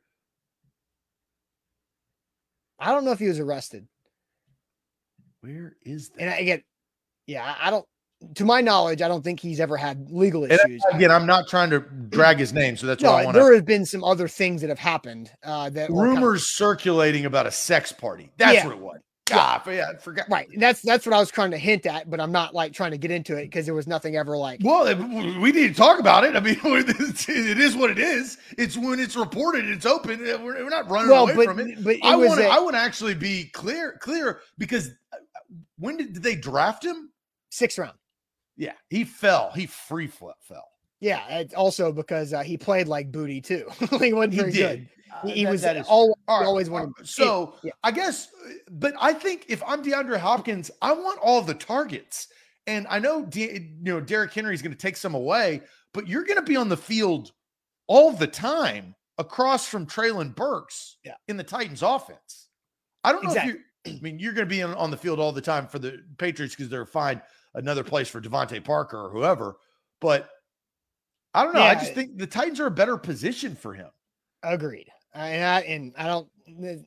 [2.80, 3.88] I don't know if he was arrested.
[5.42, 6.22] Where is that?
[6.22, 6.64] And I get,
[7.28, 7.86] yeah, I don't.
[8.36, 10.82] To my knowledge, I don't think he's ever had legal And issues.
[10.92, 13.54] again, I'm not trying to drag his name, so that's why I no, want there
[13.54, 17.26] have been some other things that have happened uh, that were kind of- Rumors circulating
[17.26, 18.32] about a sex party.
[18.38, 18.66] That's Yeah.
[18.66, 19.00] what it was.
[19.26, 20.26] God, yeah, I forgot.
[20.30, 20.48] right.
[20.58, 22.98] That's that's what I was trying to hint at, but I'm not like trying to
[22.98, 24.62] get into it because there was nothing ever like.
[24.64, 24.86] Well,
[25.42, 26.34] we need to talk about it.
[26.36, 28.38] I mean, it's- what it is.
[28.58, 30.22] It's when it's reported, it's open.
[30.22, 31.84] We're, we're not running Well, away but from it.
[31.84, 32.48] but it I want to.
[32.48, 35.18] I want to actually be clear, clear because uh,
[35.78, 37.12] when did, did they draft him?
[37.52, 37.98] sixth round.
[38.58, 39.52] Yeah, he fell.
[39.56, 40.68] He free flip fell.
[41.00, 43.68] Yeah, it's also because uh, he played like booty too.
[44.00, 44.80] he wasn't He very did.
[44.80, 44.90] good.
[45.14, 46.94] Uh, He, he that- was that is- always, All right, always all wanted.
[46.98, 47.08] right.
[47.08, 47.72] So yeah.
[47.84, 52.28] I guess, uh, but I think if I'm DeAndre Hopkins, I want all the targets.
[52.66, 55.62] And I know, De- you know, Derrick Henry is going to take some away,
[55.94, 57.32] but you're going to be on the field
[57.88, 61.14] all the time across from Treylon Burks Yeah.
[61.30, 62.48] in the Titans offense.
[63.06, 63.54] I don't know Exactly.
[63.86, 65.68] if you I mean, you're going to be on, on the field all the time
[65.68, 67.22] for the Patriots because they're find
[67.58, 69.58] another place for DeVante Parker or whoever.
[70.00, 70.30] But
[71.34, 71.62] I don't know.
[71.62, 73.90] I just think the Titans are a better position for him.
[74.44, 74.88] Agreed.
[75.14, 76.30] And I, and I don't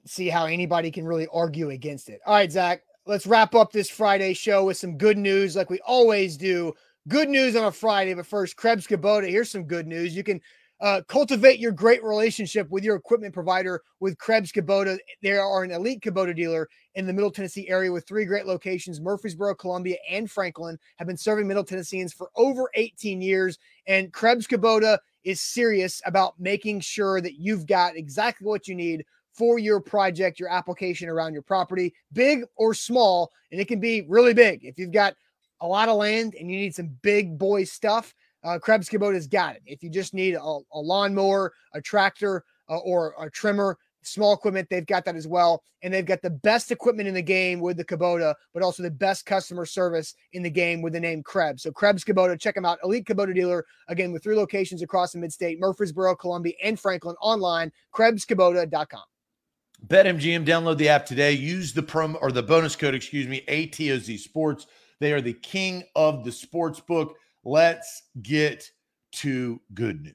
[0.06, 2.20] see how anybody can really argue against it.
[2.24, 5.80] All right, Zach, let's wrap up this Friday show with some good news, like we
[5.80, 6.72] always do.
[7.08, 9.28] Good news on a Friday, but first, Krebs Kubota.
[9.28, 10.14] Here's some good news.
[10.14, 10.40] You can
[10.80, 14.98] uh, cultivate your great relationship with your equipment provider with Krebs Kubota.
[15.22, 19.00] They are an elite Kubota dealer in the Middle Tennessee area with three great locations
[19.00, 20.78] Murfreesboro, Columbia, and Franklin.
[20.96, 23.58] Have been serving Middle Tennesseans for over 18 years.
[23.86, 29.04] And Krebs Kubota is serious about making sure that you've got exactly what you need
[29.34, 33.30] for your project, your application around your property, big or small.
[33.52, 34.64] And it can be really big.
[34.64, 35.14] If you've got
[35.60, 39.56] a lot of land and you need some big boy stuff, uh, Krebs Kubota's got
[39.56, 39.62] it.
[39.66, 44.68] If you just need a, a lawnmower, a tractor, uh, or a trimmer, small equipment,
[44.70, 45.62] they've got that as well.
[45.82, 48.90] And they've got the best equipment in the game with the Kubota, but also the
[48.90, 51.62] best customer service in the game with the name Krebs.
[51.62, 52.78] So Krebs Kubota, check them out.
[52.84, 57.72] Elite Kubota dealer, again, with three locations across the mid-state, Murfreesboro, Columbia, and Franklin online,
[57.94, 59.02] KrebsKubota.com.
[59.86, 61.32] BetMGM, download the app today.
[61.32, 64.66] Use the promo or the bonus code, excuse me, ATOZ Sports.
[65.00, 67.16] They are the king of the sports book.
[67.44, 68.70] Let's get
[69.12, 70.14] to good news.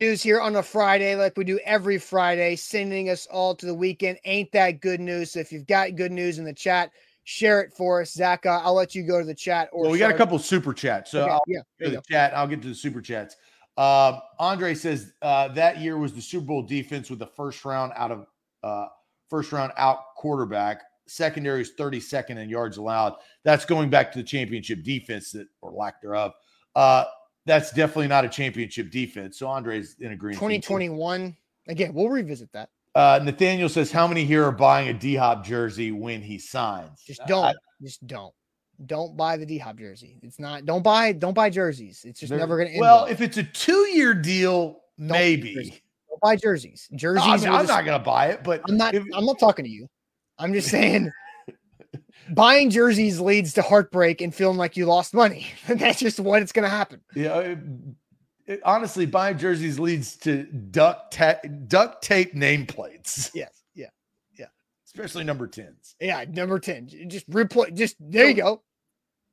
[0.00, 3.74] news here on a Friday, like we do every Friday, sending us all to the
[3.74, 4.16] weekend.
[4.24, 5.32] Ain't that good news?
[5.32, 6.92] So if you've got good news in the chat,
[7.24, 8.12] share it for us.
[8.12, 9.68] Zach, uh, I'll let you go to the chat.
[9.72, 11.10] Or Well, we got a couple super chats.
[11.10, 12.02] So Okay, I'll yeah, go to the go.
[12.08, 12.32] chat.
[12.36, 13.34] I'll get to the super chats.
[13.76, 17.92] Um, Andre says uh, that year was the Super Bowl defense with the first round
[17.96, 18.26] out of
[18.62, 18.86] uh,
[19.28, 20.82] first round out quarterback.
[21.06, 23.14] Secondary is 32nd in yards allowed.
[23.44, 26.32] That's going back to the championship defense that or lack thereof.
[26.76, 27.04] Uh,
[27.46, 29.38] that's definitely not a championship defense.
[29.38, 30.36] So Andre's in agreement.
[30.36, 31.36] 2021.
[31.68, 32.68] Again, we'll revisit that.
[32.94, 37.02] Uh, Nathaniel says, "How many here are buying a D Hop jersey when he signs?"
[37.02, 37.56] Just don't.
[37.82, 38.34] just don't.
[38.86, 40.18] Don't buy the D Hop jersey.
[40.22, 40.66] It's not.
[40.66, 41.12] Don't buy.
[41.12, 42.04] Don't buy jerseys.
[42.04, 42.80] It's just never going to end.
[42.80, 43.12] Well, well.
[43.12, 45.80] if it's a two-year deal, maybe.
[46.20, 46.88] Buy jerseys.
[46.90, 47.22] No, Jerseys.
[47.26, 48.94] I mean, I'm just- not going to buy it, but I'm not.
[48.94, 49.88] if- I'm not talking to you.
[50.38, 51.10] I'm just saying.
[52.30, 55.46] buying jerseys leads to heartbreak and feeling like you lost money.
[55.68, 57.00] That's just what it's going to happen.
[57.14, 57.58] Yeah, it,
[58.46, 63.62] it- honestly, buying jerseys leads to duct ta- duct tape nameplates, Yes.
[63.74, 63.88] Yeah.
[64.38, 64.46] Yeah.
[64.86, 65.94] Especially number tens.
[66.00, 66.24] Yeah.
[66.28, 66.88] Number ten.
[67.08, 67.74] Just replay.
[67.74, 68.62] Just there you go.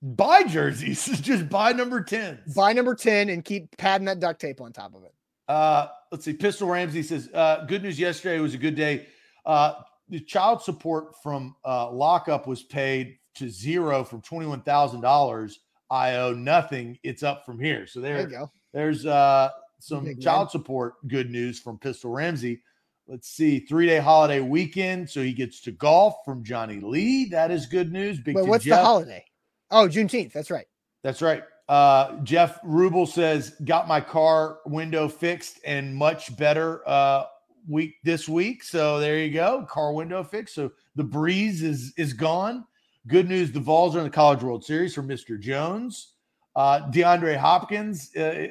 [0.02, 2.54] Buy jerseys, just buy number tens.
[2.54, 5.15] Buy number ten and keep padding that duct tape on top of it.
[5.48, 6.34] Uh, let's see.
[6.34, 8.00] Pistol Ramsey says, uh, "Good news.
[8.00, 9.08] Yesterday was a good day.
[9.46, 9.76] Uh,
[10.10, 15.60] the child support from uh, lockup was paid to zero from twenty one thousand dollars.
[15.90, 16.98] I owe nothing.
[17.04, 17.86] It's up from here.
[17.86, 18.52] So There there, you go.
[18.74, 20.22] There's uh some Big man.
[20.22, 22.62] child support good news from Pistol Ramsey.
[23.08, 27.26] Let's see, three day holiday weekend, so he gets to golf from Johnny Lee.
[27.30, 28.20] That is good news.
[28.20, 28.80] Big Wait, what's Jeff.
[28.80, 29.24] the holiday?
[29.70, 30.34] Oh, Juneteenth.
[30.34, 30.66] That's right.
[31.04, 31.44] That's right.
[31.68, 37.26] Uh, Jeff Rubel says, got my car window fixed and much better uh,
[37.68, 38.64] week this week.
[38.64, 40.56] So there you go, car window fixed.
[40.56, 42.66] So the breeze is is gone.
[43.08, 46.14] Good news: the Vols are in the College World Series for Mister Jones.
[46.56, 48.48] Uh, DeAndre Hopkins, uh,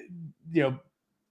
[0.53, 0.79] you know,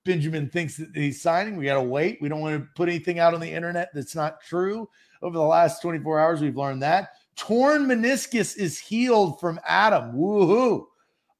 [0.05, 1.55] Benjamin thinks that he's signing.
[1.55, 2.17] We got to wait.
[2.19, 4.89] We don't want to put anything out on the internet that's not true.
[5.21, 10.13] Over the last 24 hours, we've learned that torn meniscus is healed from Adam.
[10.13, 10.85] Woohoo!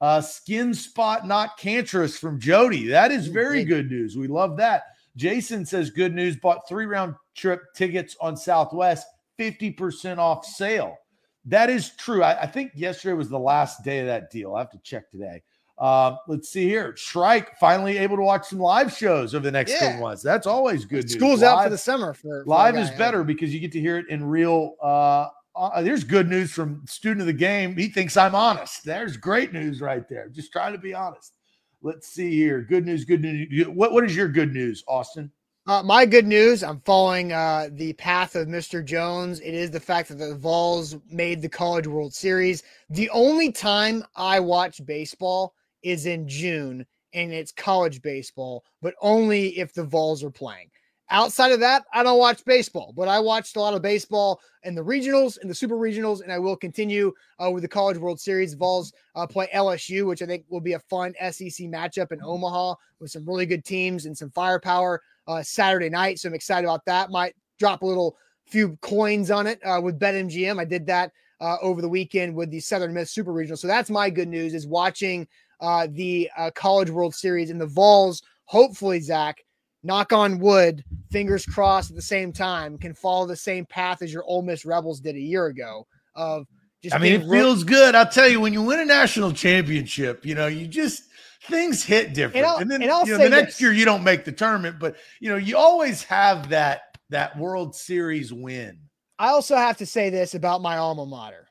[0.04, 2.88] Uh, skin spot not cancerous from Jody.
[2.88, 4.18] That is very good news.
[4.18, 4.84] We love that.
[5.16, 6.36] Jason says good news.
[6.36, 9.08] Bought three round trip tickets on Southwest,
[9.40, 10.98] 50% off sale.
[11.46, 12.22] That is true.
[12.22, 14.56] I, I think yesterday was the last day of that deal.
[14.56, 15.42] I have to check today.
[15.78, 16.94] Um, let's see here.
[16.98, 19.80] Shrike finally able to watch some live shows over the next Yeah.
[19.92, 20.22] couple months.
[20.22, 21.06] That's always good.
[21.06, 21.14] news.
[21.14, 22.14] School's out for the summer.
[22.14, 24.76] For, for Live is better because you get to hear it in real.
[24.82, 27.76] Uh, uh, there's good news from student of the game.
[27.76, 28.84] He thinks I'm honest.
[28.84, 30.30] There's great news right there.
[30.30, 31.38] Just trying to be honest.
[31.82, 32.62] Let's see here.
[32.62, 33.06] Good news.
[33.06, 33.68] Good news.
[33.68, 35.32] What What is your good news, Austin?
[35.66, 38.84] Uh, my good news, I'm following uh, the path of Mr.
[38.84, 39.40] Jones.
[39.40, 42.64] It is the fact that the Vols made the College World Series.
[42.90, 49.58] The only time I watch baseball is in June, and it's college baseball, but only
[49.58, 50.70] if the Vols are playing.
[51.10, 54.74] Outside of that, I don't watch baseball, but I watched a lot of baseball in
[54.74, 58.20] the regionals and the super regionals, and I will continue uh, with the College World
[58.20, 58.54] Series.
[58.54, 62.76] Vols uh, play LSU, which I think will be a fun SEC matchup in Omaha
[63.00, 66.20] with some really good teams and some firepower uh, Saturday night.
[66.20, 67.12] So I'm excited about that.
[67.12, 70.60] Might drop a little few coins on it uh, with BetMGM.
[70.60, 73.58] I did that uh, over the weekend with the Southern Miss Super Regional.
[73.58, 75.28] So that's my good news is watching
[75.60, 78.24] uh, the College World Series and the Vols.
[78.46, 79.44] Hopefully, Zach,
[79.84, 84.12] knock on wood, fingers crossed at the same time, can follow the same path as
[84.12, 85.86] your Ole Miss Rebels did a year ago.
[86.16, 86.48] Of
[86.82, 87.96] just I mean, it feels good.
[87.96, 91.04] I'll tell you, when you win a national championship, you know, you just
[91.44, 92.46] things hit different.
[92.46, 93.62] I'll- And, then and you know, the next this.
[93.62, 97.76] year you don't make the tournament, but you know, you always have that that World
[97.76, 98.80] Series win.
[99.20, 101.48] I also have to say this about my alma mater.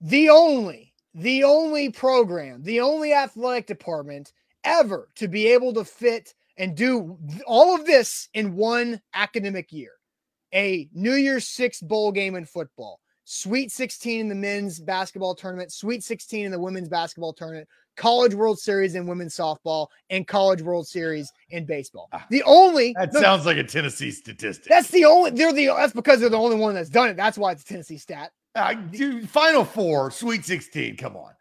[0.00, 4.32] The only, the only program, the only athletic department
[4.64, 9.92] ever to be able to fit and do all of this in one academic year.
[10.54, 15.72] A New Year's Six bowl game in football, Sweet 16 in the men's basketball tournament,
[15.72, 20.62] Sweet 16 in the women's basketball tournament, College World Series in women's softball, and College
[20.62, 22.08] World Series in baseball.
[22.12, 24.68] Ah, The only That no, sounds like a Tennessee statistic.
[24.68, 27.16] that's the only they're the that's because they're the only one that's done it.
[27.16, 28.32] That's why it's a Tennessee stat.
[28.54, 30.96] Uh, dude, Final Four, Sweet 16.
[30.96, 31.32] Come on.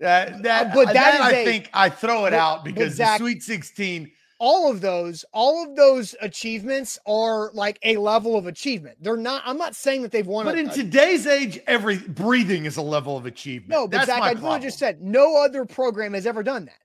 [0.00, 2.94] Uh, that, but that that is I a- think I throw it but- out because
[2.94, 4.12] Zach- the Sweet 16.
[4.38, 9.42] All of those all of those achievements are like a level of achievement they're not
[9.46, 12.82] i'm not saying that they've won But a, in today's age, every breathing is a
[12.82, 13.70] level of achievement.
[13.70, 16.78] no but That's zach i just said no other program has ever done that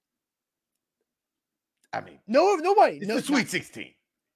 [1.92, 3.94] I mean, no nobody it's no the Sweet 16.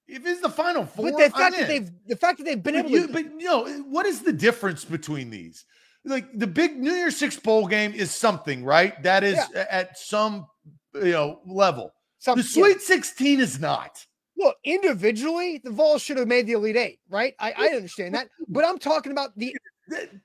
[0.07, 1.67] If it's the Final Four, but the I'm fact that in.
[1.67, 4.21] they've the fact that they've been But able you, to but you know, what is
[4.21, 5.65] the difference between these?
[6.03, 9.01] Like the big New Year's Six bowl game is something, right?
[9.03, 10.47] That is at some
[10.95, 11.93] you know level.
[12.23, 12.63] Some, The yeah.
[12.63, 14.05] Sweet 16 is not.
[14.37, 18.29] look individually the vols should have made the elite eight right i, I understand that
[18.47, 19.55] but i'm talking about the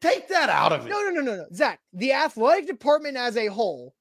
[0.01, 0.89] Take that out of it.
[0.89, 3.95] no no no no no zach the athletic department as a whole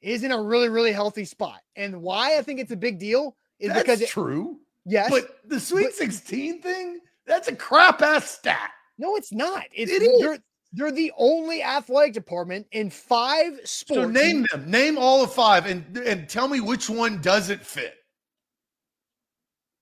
[0.00, 3.36] is in a really really healthy spot and why i think it's a big deal
[3.58, 4.58] is That's because it, true.
[4.86, 8.70] yes But the Sweet but- 16 thing, that's a crap ass stat.
[8.96, 9.64] No, it's not.
[9.72, 10.38] It's It is.
[10.72, 14.02] They're they're the only athletic department in five sports.
[14.02, 14.70] So name them.
[14.70, 17.94] Name all of five and and tell me which one doesn't fit.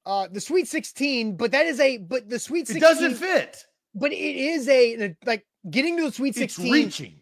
[0.06, 3.64] uh the Sweet 16, but that is a but the Sweet 16 It doesn't fit.
[3.94, 6.72] but it is a like getting to the Sweet It's 16.
[6.72, 7.14] reaching.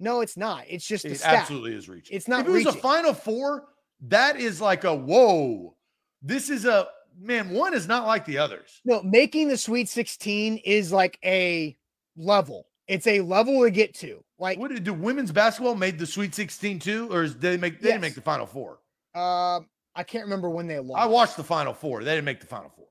[0.00, 0.64] No, it's not.
[0.68, 1.34] It's just a It stat.
[1.34, 2.16] absolutely is reaching.
[2.16, 3.64] It's not If it was a final four,
[4.02, 5.74] that is like a whoa.
[6.22, 7.50] This is a man.
[7.50, 8.80] One is not like the others.
[8.84, 11.76] No, making the Sweet 16 is like a
[12.18, 12.66] level.
[12.86, 14.22] It's a level to get to.
[14.38, 17.80] Like What did do women's basketball made the Sweet 16 too, or did they make
[17.80, 18.78] they didn't make the final four?
[19.14, 19.60] uh
[19.94, 21.00] I can't remember when they lost.
[21.02, 22.04] I watched the final four.
[22.04, 22.86] They didn't make the final four.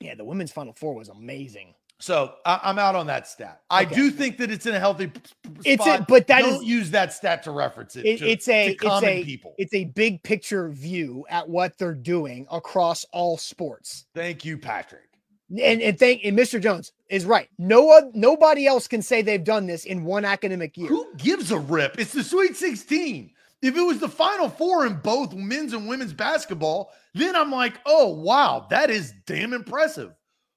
[0.00, 1.74] Yeah, the women's final four was amazing.
[2.00, 3.62] So I, I'm out on that stat.
[3.70, 3.94] I Okay.
[3.94, 5.20] do think that it's in a healthy p-
[5.64, 8.04] It's a- but that don't is- use that stat to reference it.
[8.06, 9.54] It- to- it's a it's common a people.
[9.58, 14.06] it's a big picture view at what they're doing across all sports.
[14.14, 15.07] Thank you, Patrick.
[15.50, 16.60] And and thank and Mr.
[16.60, 17.48] Jones is right.
[17.58, 20.88] No nobody else can say they've done this in one academic year.
[20.88, 21.98] Who gives a rip?
[21.98, 23.30] It's the Sweet 16.
[23.60, 27.80] If it was the Final Four in both men's and women's basketball, then I'm like,
[27.86, 30.12] oh wow, that is damn impressive.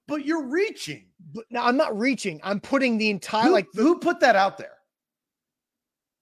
[0.08, 1.06] But you're reaching.
[1.34, 2.42] But now I'm not reaching.
[2.44, 4.78] I'm putting the entire Who, like who put that out there?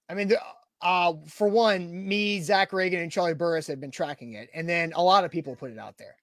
[0.10, 0.40] I mean, the,
[0.82, 4.94] uh, for one, me, Zach Reagan, and Charlie Burris have been tracking it, and then
[4.96, 6.16] a lot of people put it out there.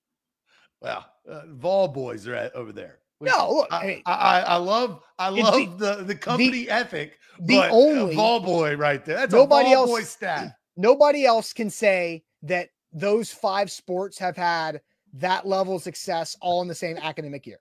[0.81, 2.99] Well, uh, Vol boys are at, over there.
[3.19, 7.19] Which No, look, I, hey, I, I, I love I love the, the company ethic.
[7.41, 9.17] the but only- Vol boy right there.
[9.17, 10.57] That's Nobody a Vol else- boy stat.
[10.77, 14.81] nobody else can say that those five sports have had
[15.15, 17.59] that level of success all in the same academic year.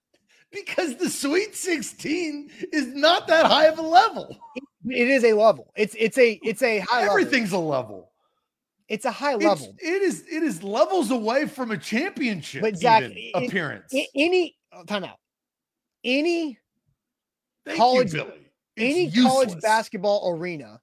[0.52, 4.38] Because the Sweet 16 is not that high of a level.
[4.88, 5.72] It is a level.
[5.76, 7.12] It's it's a it's a high level.
[7.18, 8.12] Everything's a level.
[8.88, 9.76] It's a high It's- level.
[9.80, 13.94] it is it is levels away from a championship But Zach, even it- appearance.
[13.94, 15.18] A- any oh, time out.
[16.04, 16.60] Any
[17.66, 18.32] Thank college- you,
[18.78, 20.80] any college basketball arena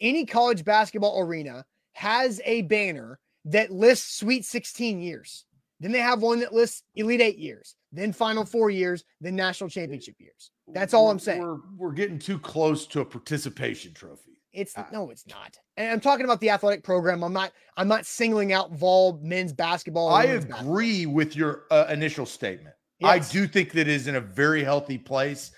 [0.00, 5.44] any college basketball arena has a banner that lists Sweet 16 years.
[5.78, 9.68] Then they have one that lists Elite Eight years, then Final Four years, then National
[9.70, 10.50] Championship years.
[10.68, 11.40] That's all We're- I'm saying.
[11.42, 14.31] We're, we're getting too close to a participation trophy.
[14.52, 15.56] It's Uh, no, it's not.
[15.76, 17.22] And I'm talking about the athletic program.
[17.22, 17.52] I'm not.
[17.76, 20.10] I'm not singling out Vol men's basketball.
[20.10, 20.72] I women's basketball.
[20.72, 22.74] agree with your uh, initial statement.
[23.04, 25.50] I do think that it is in a very healthy place,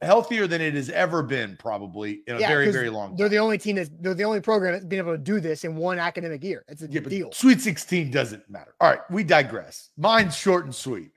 [0.00, 3.38] healthier than it has ever been, probably in a Yeah, very, very long They're the
[3.38, 5.98] only team that's they're the only program that's been able to do this in one
[5.98, 6.64] academic year.
[6.68, 7.32] It's a Yeah, deal.
[7.32, 8.74] Sweet 16 doesn't matter.
[8.80, 9.90] All right, we digress.
[9.96, 11.10] Mine's short and sweet.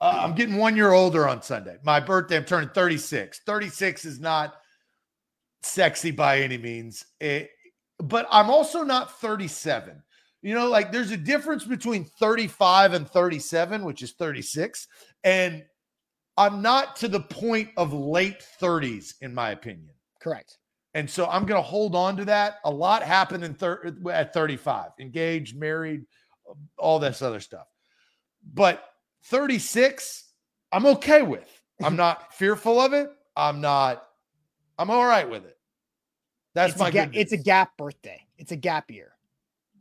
[0.00, 1.76] Uh, I'm getting one year older on Sunday.
[1.84, 3.40] My birthday, I'm turning 36.
[3.44, 4.54] 36 is not
[5.62, 7.46] sexy by any means, Eh,
[7.98, 10.02] but I'm also not 37.
[10.42, 14.86] You know, like there's a difference between 35 and 37, which is 36.
[15.24, 15.64] And
[16.36, 19.90] I'm not to the point of late 30s, in my opinion.
[20.20, 20.58] Correct.
[20.94, 22.58] And so I'm going to hold on to that.
[22.64, 26.04] A lot happened in thir- at 35, engaged, married,
[26.78, 27.66] all this other stuff.
[28.54, 28.84] But
[29.24, 30.24] 36,
[30.72, 31.48] I'm okay with.
[31.82, 33.10] I'm not fearful of it.
[33.36, 34.07] I'm not,
[34.78, 35.56] I'm all right with it.
[36.54, 38.20] That's it's my ga- good it's a gap birthday.
[38.38, 39.12] It's a gap year.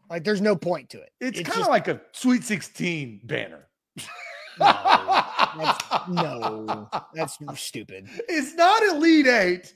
[0.10, 1.12] Like there's no point to it.
[1.20, 3.68] It's, kind of like a Sweet 16 banner.
[4.58, 5.78] that's-
[6.10, 8.08] no, that's stupid.
[8.28, 9.74] it's not Elite Eight.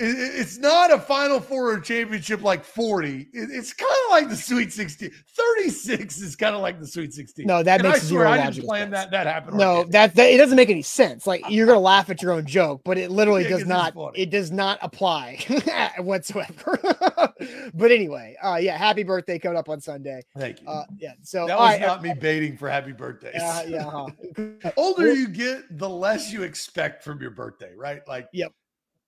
[0.00, 3.28] It- it- It's not a Final Four or championship like 40.
[3.34, 5.10] It's kind of like the Sweet 16.
[5.36, 7.46] 36 is kind of like the Sweet 16.
[7.46, 8.92] No, that and I makes swear zero I didn't plan sense.
[8.94, 9.10] that.
[9.10, 9.58] That happened.
[9.58, 11.26] No, that, that it doesn't make any sense.
[11.26, 13.94] Like you're gonna laugh at your own joke, but it literally Yeah, does it's not.
[14.14, 15.44] It does not apply
[15.98, 16.78] whatsoever.
[17.74, 20.22] but anyway, uh, yeah, happy birthday coming up on Sunday.
[20.38, 20.66] Thank you.
[20.68, 23.40] Uh, yeah, so that was right, not me baiting for happy birthdays.
[23.40, 24.70] uh, yeah, huh.
[24.78, 28.00] older you get, the less you expect from your birthday, right?
[28.08, 28.52] Like, Yep.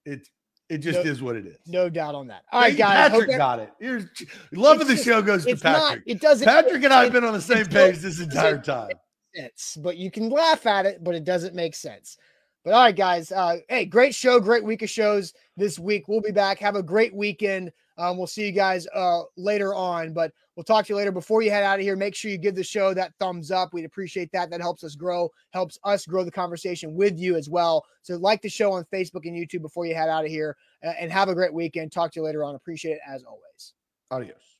[0.04, 0.28] it
[0.72, 1.56] it just No- is what it is.
[1.66, 2.42] no doubt on that.
[2.52, 3.10] All right, Hey, guys.
[3.10, 3.70] hope Patrick that- got it.
[3.80, 4.04] Here's
[4.52, 5.88] love of the just- show goes to it's not.
[5.88, 6.04] Patrick.
[6.06, 6.44] It doesn't.
[6.46, 8.90] Patrick and I have been on the same page this entire time.
[9.34, 12.18] sense, but you can laugh at it, but it doesn't make sense.
[12.64, 13.32] But all right, guys.
[13.32, 16.06] Uh, hey, great show, great week of shows this week.
[16.06, 16.58] We'll be back.
[16.58, 17.72] Have a great weekend.
[17.98, 21.12] Um, we'll see you guys uh, later on, but we'll talk to you later.
[21.12, 23.72] Before you head out of here, make sure you give the show that thumbs up.
[23.72, 24.50] We'd appreciate that.
[24.50, 27.84] That helps us grow, helps us grow the conversation with you as well.
[28.02, 31.12] So, like the show on Facebook and YouTube before you head out of here, and
[31.12, 31.92] have a great weekend.
[31.92, 32.54] Talk to you later on.
[32.54, 33.74] Appreciate it as always.
[34.10, 34.51] Adios.